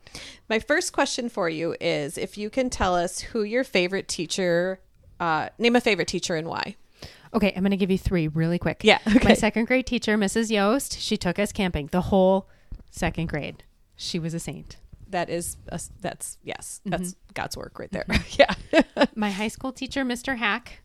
my 0.49 0.61
first 0.61 0.92
question 0.92 1.28
for 1.28 1.49
you 1.49 1.75
is 1.80 2.16
if 2.16 2.38
you 2.38 2.50
can 2.50 2.70
tell 2.70 2.94
us 2.94 3.20
who 3.20 3.42
your 3.42 3.64
favorite 3.64 4.06
teacher, 4.06 4.80
uh, 5.18 5.49
name 5.58 5.75
a 5.75 5.80
favorite 5.80 6.08
teacher 6.08 6.37
and 6.37 6.46
why. 6.46 6.76
Okay, 7.35 7.52
I'm 7.54 7.62
going 7.62 7.73
to 7.73 7.76
give 7.76 7.90
you 7.90 7.99
three 7.99 8.28
really 8.28 8.58
quick. 8.58 8.82
Yeah, 8.82 8.99
okay. 9.06 9.28
My 9.28 9.35
second 9.35 9.66
grade 9.66 9.87
teacher, 9.87 10.16
Mrs. 10.16 10.50
Yost, 10.50 10.99
she 11.00 11.16
took 11.16 11.38
us 11.38 11.52
camping 11.52 11.88
the 11.88 12.00
whole 12.02 12.49
second 12.90 13.28
grade. 13.28 13.64
She 13.97 14.19
was 14.19 14.35
a 14.35 14.40
saint. 14.40 14.76
That 15.09 15.31
is, 15.31 15.57
a, 15.69 15.81
that's 16.00 16.38
yes, 16.43 16.81
that's 16.85 17.11
Mm-hmm. 17.12 17.33
God's 17.35 17.57
work 17.57 17.78
right 17.78 17.90
there. 17.93 18.07
yeah. 18.31 18.55
My 19.14 19.31
high 19.31 19.49
school 19.49 19.73
teacher, 19.73 20.05
Mr. 20.05 20.37
Hack, 20.37 20.81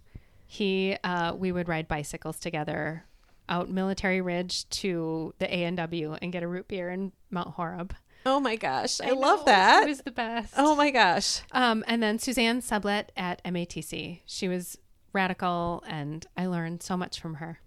he, 0.46 0.96
uh, 1.03 1.34
we 1.36 1.51
would 1.51 1.67
ride 1.67 1.88
bicycles 1.88 2.38
together 2.39 3.05
out 3.50 3.70
Military 3.70 4.22
Ridge 4.22 4.70
to 4.70 5.34
the 5.39 5.48
A 5.53 5.63
and 5.65 5.75
W 5.77 6.15
and 6.22 6.31
get 6.31 6.43
a 6.43 6.48
root 6.48 6.67
beer 6.67 6.89
in 6.89 7.12
Mount 7.29 7.50
Horeb. 7.55 7.93
oh 8.25 8.39
my 8.39 8.55
gosh, 8.55 9.01
I, 9.01 9.08
know, 9.08 9.15
love 9.15 9.46
that. 9.46 9.84
It 9.84 9.89
was 9.89 10.01
the 10.01 10.12
best. 10.12 10.53
oh 10.58 10.75
my 10.75 10.91
gosh. 10.91 11.41
Um, 11.51 11.84
and 11.88 12.01
then 12.03 12.20
Suzanne 12.20 12.62
Sublet 12.62 13.12
at 13.17 13.43
MATC. 13.43 14.20
She 14.25 14.48
was 14.48 14.77
radical, 15.13 15.84
and 15.88 16.25
I 16.38 16.46
learned 16.46 16.84
so 16.84 16.96
much 16.96 17.20
from 17.20 17.36
her. 17.36 17.60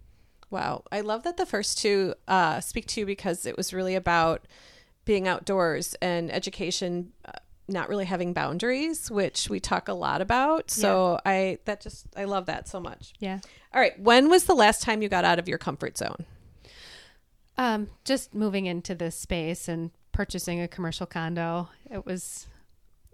Wow. 0.55 0.85
I 0.93 1.01
love 1.01 1.25
that 1.25 1.37
the 1.37 1.47
first 1.47 1.79
two 1.79 2.15
uh, 2.29 2.61
speak 2.61 2.87
to 2.87 3.01
you 3.01 3.07
because 3.07 3.45
it 3.45 3.57
was 3.57 3.75
really 3.75 3.97
about 3.97 4.47
being 5.05 5.27
outdoors 5.27 5.97
and 6.01 6.33
education 6.33 7.11
uh, 7.25 7.33
not 7.67 7.89
really 7.89 8.05
having 8.05 8.33
boundaries, 8.33 9.11
which 9.11 9.51
we 9.51 9.59
talk 9.59 9.89
a 9.89 9.93
lot 9.93 10.21
about. 10.21 10.71
So 10.71 11.19
I 11.27 11.59
that 11.65 11.81
just 11.81 12.07
I 12.17 12.23
love 12.23 12.47
that 12.47 12.69
so 12.69 12.79
much. 12.79 13.15
Yeah. 13.19 13.41
All 13.73 13.81
right. 13.81 13.99
When 13.99 14.31
was 14.31 14.45
the 14.45 14.55
last 14.55 14.81
time 14.81 15.03
you 15.03 15.09
got 15.09 15.25
out 15.25 15.41
of 15.41 15.49
your 15.49 15.59
comfort 15.59 15.99
zone? 15.99 16.25
Um, 17.59 17.89
just 18.05 18.33
moving 18.33 18.67
into 18.67 18.95
this 18.95 19.17
space 19.17 19.67
and 19.67 19.91
purchasing 20.13 20.61
a 20.61 20.69
commercial 20.69 21.07
condo, 21.07 21.69
it 21.91 22.07
was 22.07 22.47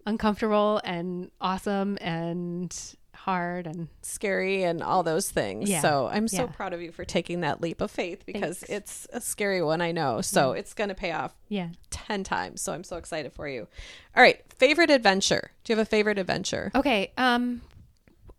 uncomfortable 0.04 0.82
and 0.85 1.30
awesome 1.40 1.97
and 2.02 2.97
hard 3.25 3.67
and 3.67 3.89
Scary 4.03 4.62
and 4.62 4.83
all 4.83 5.03
those 5.03 5.31
things. 5.31 5.69
Yeah. 5.69 5.81
So 5.83 6.09
I'm 6.11 6.27
so 6.29 6.45
Yeah. 6.45 6.53
proud 6.53 6.73
of 6.73 6.81
you 6.81 6.91
for 6.93 7.05
taking 7.05 7.41
that 7.41 7.61
leap 7.61 7.81
of 7.81 7.91
faith 7.91 8.25
because 8.27 8.59
Thanks. 8.61 8.62
it's 9.07 9.07
a 9.12 9.21
scary 9.21 9.62
one, 9.62 9.81
I 9.81 9.93
know. 9.93 10.21
So 10.21 10.53
it's 10.53 10.73
going 10.75 10.89
to 10.89 10.95
pay 10.95 11.12
off 11.12 11.35
yeah. 11.49 11.69
10 11.91 12.25
times. 12.25 12.61
So 12.62 12.73
I'm 12.73 12.85
so 12.85 12.97
excited 12.97 13.33
for 13.33 13.47
you. 13.49 13.69
All 14.17 14.23
right. 14.23 14.41
Favorite 14.55 14.91
adventure? 14.91 15.50
Do 15.65 15.73
you 15.73 15.77
have 15.79 15.87
a 15.87 15.89
favorite 15.91 16.19
adventure? 16.19 16.71
Okay. 16.75 17.12
Um, 17.19 17.61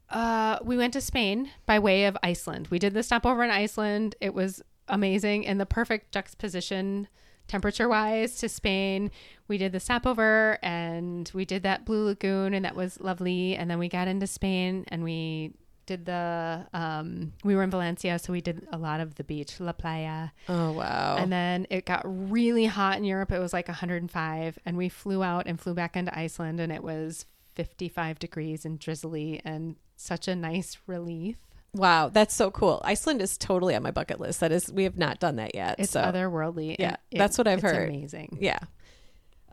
uh, 0.10 0.58
we 0.64 0.78
went 0.78 0.94
to 0.94 1.02
Spain 1.02 1.52
by 1.66 1.80
way 1.80 2.06
of 2.06 2.18
Iceland. 2.24 2.68
We 2.70 2.80
did 2.80 2.94
the 2.94 3.04
stopover 3.04 3.44
in 3.44 3.52
Iceland. 3.52 4.16
It 4.20 4.34
was 4.34 4.62
amazing 4.88 5.46
and 5.48 5.60
the 5.60 5.66
perfect 5.66 6.12
juxtaposition 6.12 7.08
temperature 7.52 7.90
wise 7.90 8.38
to 8.38 8.48
Spain. 8.50 9.12
We 9.48 9.58
did 9.58 9.74
the 9.74 9.80
stopover 9.82 10.58
and 10.64 11.30
we 11.34 11.44
did 11.46 11.64
that 11.64 11.86
Blue 11.86 12.06
Lagoon 12.06 12.54
and 12.54 12.64
that 12.64 12.76
was 12.76 13.00
lovely. 13.02 13.56
And 13.56 13.70
then 13.70 13.78
we 13.80 13.90
got 13.90 14.08
into 14.08 14.26
Spain 14.26 14.86
and 14.88 15.04
we 15.04 15.54
did 15.88 16.06
the 16.06 16.66
um 16.74 17.34
we 17.44 17.56
were 17.56 17.64
in 17.64 17.72
Valencia 17.72 18.18
so 18.20 18.32
we 18.32 18.40
did 18.40 18.66
a 18.72 18.78
lot 18.78 19.00
of 19.02 19.16
the 19.16 19.24
beach 19.24 19.60
La 19.60 19.72
Playa 19.74 20.30
Oh, 20.48 20.72
wow. 20.74 21.18
and 21.18 21.32
then 21.32 21.66
it 21.72 21.86
got 21.86 22.04
really 22.06 22.66
hot 22.66 22.98
in 22.98 23.04
Europe 23.04 23.32
it 23.32 23.40
was 23.40 23.52
like 23.52 23.68
105 23.68 24.60
and 24.64 24.78
we 24.78 24.88
flew 24.90 25.24
out 25.24 25.48
and 25.48 25.60
flew 25.60 25.74
back 25.74 25.98
into 25.98 26.18
Iceland 26.18 26.60
and 26.60 26.72
it 26.72 26.84
was 26.84 27.26
55 27.56 28.20
degrees 28.20 28.64
and 28.64 28.80
drizzly 28.80 29.42
and 29.44 29.76
such 29.98 30.28
a 30.28 30.36
nice 30.36 30.78
relief 30.86 31.38
Wow, 31.74 32.10
that's 32.10 32.36
so 32.36 32.52
cool. 32.52 32.82
Iceland 32.84 33.22
is 33.22 33.38
totally 33.38 33.76
on 33.76 33.84
my 33.84 33.92
bucket 33.92 34.20
list. 34.20 34.42
That 34.42 34.52
is, 34.52 34.72
we 34.72 34.84
have 34.84 34.98
not 34.98 35.20
done 35.20 35.38
that 35.38 35.56
yet. 35.56 35.76
it's 35.80 35.92
so 35.92 36.02
otherworldly 36.02 36.76
yeah, 36.78 36.98
it- 37.12 37.18
that's 37.18 37.38
what 37.38 37.48
I've 37.48 37.60
it's 37.64 37.72
heard. 37.72 37.90
amazing 37.90 38.38
yeah. 38.42 38.60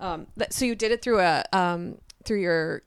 Um, 0.00 0.26
that, 0.36 0.52
so 0.52 0.64
you 0.64 0.74
did 0.74 0.92
it 0.92 1.02
through 1.02 1.20
a 1.20 1.44
um 1.52 1.98
through 2.24 2.40
your 2.40 2.82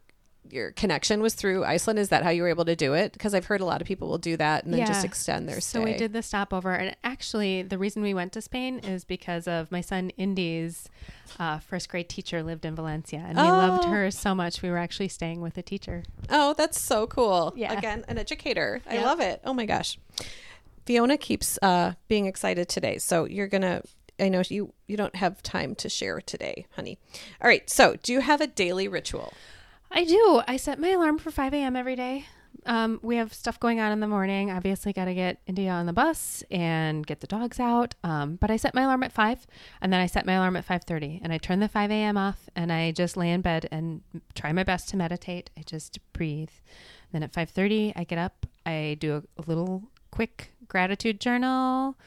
your 0.49 0.71
connection 0.71 1.21
was 1.21 1.33
through 1.33 1.63
Iceland. 1.63 1.99
Is 1.99 2.09
that 2.09 2.23
how 2.23 2.29
you 2.29 2.41
were 2.41 2.49
able 2.49 2.65
to 2.65 2.75
do 2.75 2.93
it? 2.93 3.13
Because 3.13 3.33
I've 3.33 3.45
heard 3.45 3.61
a 3.61 3.65
lot 3.65 3.79
of 3.81 3.87
people 3.87 4.09
will 4.09 4.17
do 4.17 4.35
that 4.37 4.65
and 4.65 4.73
then 4.73 4.85
just 4.85 5.05
extend 5.05 5.47
their 5.47 5.61
stay. 5.61 5.79
So 5.79 5.83
we 5.83 5.93
did 5.93 6.13
the 6.13 6.21
stopover, 6.23 6.73
and 6.73 6.95
actually, 7.03 7.61
the 7.61 7.77
reason 7.77 8.01
we 8.01 8.13
went 8.13 8.33
to 8.33 8.41
Spain 8.41 8.79
is 8.79 9.03
because 9.05 9.47
of 9.47 9.71
my 9.71 9.81
son 9.81 10.09
Indy's 10.17 10.89
uh, 11.39 11.59
first 11.59 11.87
grade 11.89 12.09
teacher 12.09 12.43
lived 12.43 12.65
in 12.65 12.75
Valencia, 12.75 13.23
and 13.25 13.37
we 13.37 13.43
loved 13.43 13.85
Oh. 13.85 13.89
her 13.89 14.11
so 14.11 14.35
much. 14.35 14.61
We 14.61 14.69
were 14.69 14.77
actually 14.77 15.07
staying 15.09 15.41
with 15.41 15.57
a 15.57 15.61
teacher. 15.61 16.03
Oh, 16.29 16.53
that's 16.57 16.79
so 16.81 17.07
cool. 17.07 17.53
Yeah. 17.55 17.71
Again, 17.77 18.03
an 18.07 18.17
educator. 18.17 18.81
I 18.89 18.95
Yep. 18.95 19.05
love 19.05 19.19
it. 19.21 19.41
Oh 19.45 19.53
my 19.53 19.65
gosh. 19.65 19.97
Fiona 20.85 21.17
keeps 21.17 21.59
uh, 21.61 21.93
being 22.07 22.25
excited 22.25 22.67
today. 22.67 22.97
So 22.97 23.25
you're 23.25 23.47
going 23.47 23.61
to, 23.61 23.83
I 24.19 24.29
know 24.29 24.41
you, 24.49 24.73
you 24.87 24.97
don't 24.97 25.15
have 25.15 25.41
time 25.43 25.75
to 25.75 25.89
share 25.89 26.19
today, 26.19 26.65
honey. 26.75 26.97
All 27.41 27.47
right. 27.47 27.69
So 27.69 27.95
do 28.01 28.11
you 28.11 28.19
have 28.21 28.41
a 28.41 28.47
daily 28.47 28.87
ritual? 28.87 29.33
I 29.91 30.05
do. 30.05 30.41
I 30.47 30.57
set 30.57 30.79
my 30.79 30.89
alarm 30.89 31.17
for 31.17 31.31
5 31.31 31.53
a.m. 31.53 31.75
every 31.75 31.95
day. 31.95 32.25
Um, 32.65 32.99
we 33.01 33.15
have 33.17 33.33
stuff 33.33 33.59
going 33.59 33.79
on 33.79 33.91
in 33.91 33.99
the 33.99 34.07
morning. 34.07 34.51
Obviously, 34.51 34.93
got 34.93 35.05
to 35.05 35.13
get 35.13 35.41
India 35.47 35.71
on 35.71 35.85
the 35.85 35.93
bus 35.93 36.43
and 36.49 37.05
get 37.05 37.19
the 37.19 37.27
dogs 37.27 37.59
out. 37.59 37.95
Um, 38.03 38.35
but 38.35 38.51
I 38.51 38.55
set 38.55 38.73
my 38.73 38.83
alarm 38.83 39.03
at 39.03 39.11
five, 39.11 39.45
and 39.81 39.91
then 39.91 39.99
I 39.99 40.05
set 40.05 40.25
my 40.25 40.33
alarm 40.33 40.55
at 40.55 40.65
5:30, 40.65 41.19
and 41.23 41.33
I 41.33 41.37
turn 41.37 41.59
the 41.59 41.67
5 41.67 41.91
a.m. 41.91 42.17
off, 42.17 42.49
and 42.55 42.71
I 42.71 42.91
just 42.91 43.17
lay 43.17 43.31
in 43.31 43.41
bed 43.41 43.67
and 43.71 44.01
try 44.35 44.53
my 44.53 44.63
best 44.63 44.89
to 44.89 44.97
meditate. 44.97 45.49
I 45.57 45.63
just 45.63 45.99
breathe. 46.13 46.51
Then 47.11 47.23
at 47.23 47.33
5:30, 47.33 47.93
I 47.95 48.03
get 48.03 48.19
up. 48.19 48.45
I 48.65 48.97
do 48.99 49.23
a 49.37 49.43
little 49.45 49.83
quick 50.11 50.53
gratitude 50.67 51.19
journal, 51.19 51.97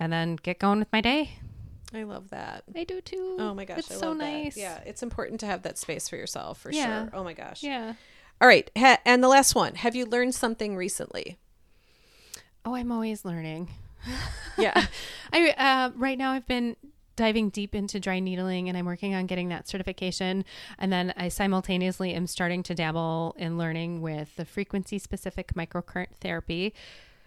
and 0.00 0.12
then 0.12 0.36
get 0.36 0.58
going 0.58 0.78
with 0.78 0.92
my 0.92 1.00
day. 1.00 1.32
I 1.92 2.04
love 2.04 2.30
that. 2.30 2.64
I 2.76 2.84
do 2.84 3.00
too. 3.00 3.36
Oh 3.38 3.52
my 3.54 3.64
gosh, 3.64 3.78
it's 3.80 3.90
I 3.90 3.94
so 3.94 4.08
love 4.10 4.18
that. 4.18 4.24
nice. 4.24 4.56
Yeah, 4.56 4.80
it's 4.86 5.02
important 5.02 5.40
to 5.40 5.46
have 5.46 5.62
that 5.62 5.76
space 5.78 6.08
for 6.08 6.16
yourself 6.16 6.60
for 6.60 6.70
Yeah. 6.70 7.04
sure. 7.04 7.10
Oh 7.14 7.24
my 7.24 7.32
gosh. 7.32 7.62
yeah. 7.62 7.94
All 8.40 8.48
right, 8.48 8.70
ha- 8.78 9.00
and 9.04 9.22
the 9.22 9.28
last 9.28 9.54
one. 9.54 9.74
Have 9.74 9.94
you 9.94 10.06
learned 10.06 10.34
something 10.34 10.76
recently? 10.76 11.36
Oh, 12.64 12.74
I'm 12.74 12.92
always 12.92 13.24
learning. 13.24 13.68
Yeah. 14.56 14.86
I 15.32 15.50
uh, 15.50 15.90
right 15.96 16.16
now 16.18 16.32
I've 16.32 16.46
been 16.46 16.76
diving 17.16 17.50
deep 17.50 17.74
into 17.74 18.00
dry 18.00 18.18
needling 18.18 18.68
and 18.68 18.78
I'm 18.78 18.86
working 18.86 19.14
on 19.14 19.26
getting 19.26 19.48
that 19.50 19.68
certification 19.68 20.44
and 20.78 20.90
then 20.90 21.12
I 21.18 21.28
simultaneously 21.28 22.14
am 22.14 22.26
starting 22.26 22.62
to 22.62 22.74
dabble 22.74 23.34
in 23.38 23.58
learning 23.58 24.00
with 24.00 24.34
the 24.36 24.46
frequency 24.46 24.98
specific 24.98 25.52
microcurrent 25.52 26.14
therapy 26.22 26.72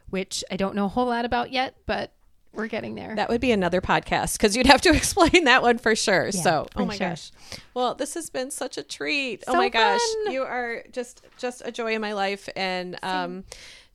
which 0.10 0.44
I 0.50 0.56
don't 0.58 0.74
know 0.76 0.86
a 0.86 0.90
whole 0.90 1.06
lot 1.06 1.26
about 1.26 1.52
yet 1.52 1.76
but 1.86 2.12
we're 2.54 2.68
getting 2.68 2.96
there. 2.96 3.16
That 3.16 3.30
would 3.30 3.42
be 3.42 3.52
another 3.52 3.82
podcast 3.82 4.34
because 4.38 4.56
you'd 4.56 4.68
have 4.68 4.82
to 4.82 4.90
explain 4.96 5.46
that 5.46 5.62
one 5.62 5.78
for 5.78 5.96
sure. 5.96 6.32
so, 6.32 6.68
oh 6.76 6.86
my 6.86 6.96
sure. 6.96 7.10
gosh. 7.10 7.32
Well, 7.74 7.96
this 7.96 8.14
has 8.14 8.30
been 8.30 8.52
such 8.52 8.78
a 8.78 8.84
treat. 8.84 9.44
oh 9.48 9.54
So 9.54 9.58
my 9.58 9.70
gosh, 9.70 10.02
you 10.30 10.44
are 10.44 10.84
just 10.92 11.26
just 11.38 11.62
a 11.66 11.72
joy 11.72 11.94
in 11.96 12.02
my 12.02 12.14
life, 12.14 12.48
and 12.56 12.98
um, 13.04 13.44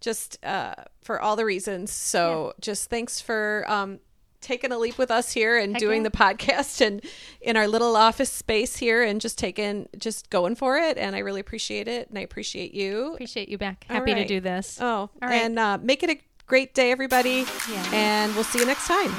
just 0.00 0.44
uh, 0.44 0.74
for 1.02 1.20
all 1.20 1.36
the 1.36 1.44
reasons. 1.44 1.90
So, 1.92 2.54
just 2.60 2.90
thanks 2.90 3.20
for 3.20 3.64
um. 3.68 4.00
Taking 4.40 4.70
a 4.70 4.78
leap 4.78 4.98
with 4.98 5.10
us 5.10 5.32
here 5.32 5.58
and 5.58 5.72
Heck 5.72 5.80
doing 5.80 6.02
yeah. 6.04 6.10
the 6.10 6.16
podcast 6.16 6.80
and 6.80 7.02
in 7.40 7.56
our 7.56 7.66
little 7.66 7.96
office 7.96 8.30
space 8.30 8.76
here 8.76 9.02
and 9.02 9.20
just 9.20 9.36
taking 9.36 9.88
just 9.98 10.30
going 10.30 10.54
for 10.54 10.78
it 10.78 10.96
and 10.96 11.16
I 11.16 11.18
really 11.18 11.40
appreciate 11.40 11.88
it 11.88 12.08
and 12.08 12.16
I 12.16 12.22
appreciate 12.22 12.72
you 12.72 13.14
Appreciate 13.14 13.48
you 13.48 13.58
back. 13.58 13.84
Happy 13.88 14.12
right. 14.12 14.22
to 14.22 14.28
do 14.28 14.38
this. 14.38 14.78
Oh, 14.80 14.86
All 14.86 15.10
right. 15.20 15.42
and 15.42 15.58
uh, 15.58 15.78
make 15.82 16.04
it 16.04 16.10
a 16.10 16.18
Great 16.48 16.72
day, 16.72 16.90
everybody. 16.90 17.44
Yeah. 17.70 17.84
And 17.92 18.34
we'll 18.34 18.42
see 18.42 18.58
you 18.58 18.64
next 18.64 18.88
time. 18.88 19.12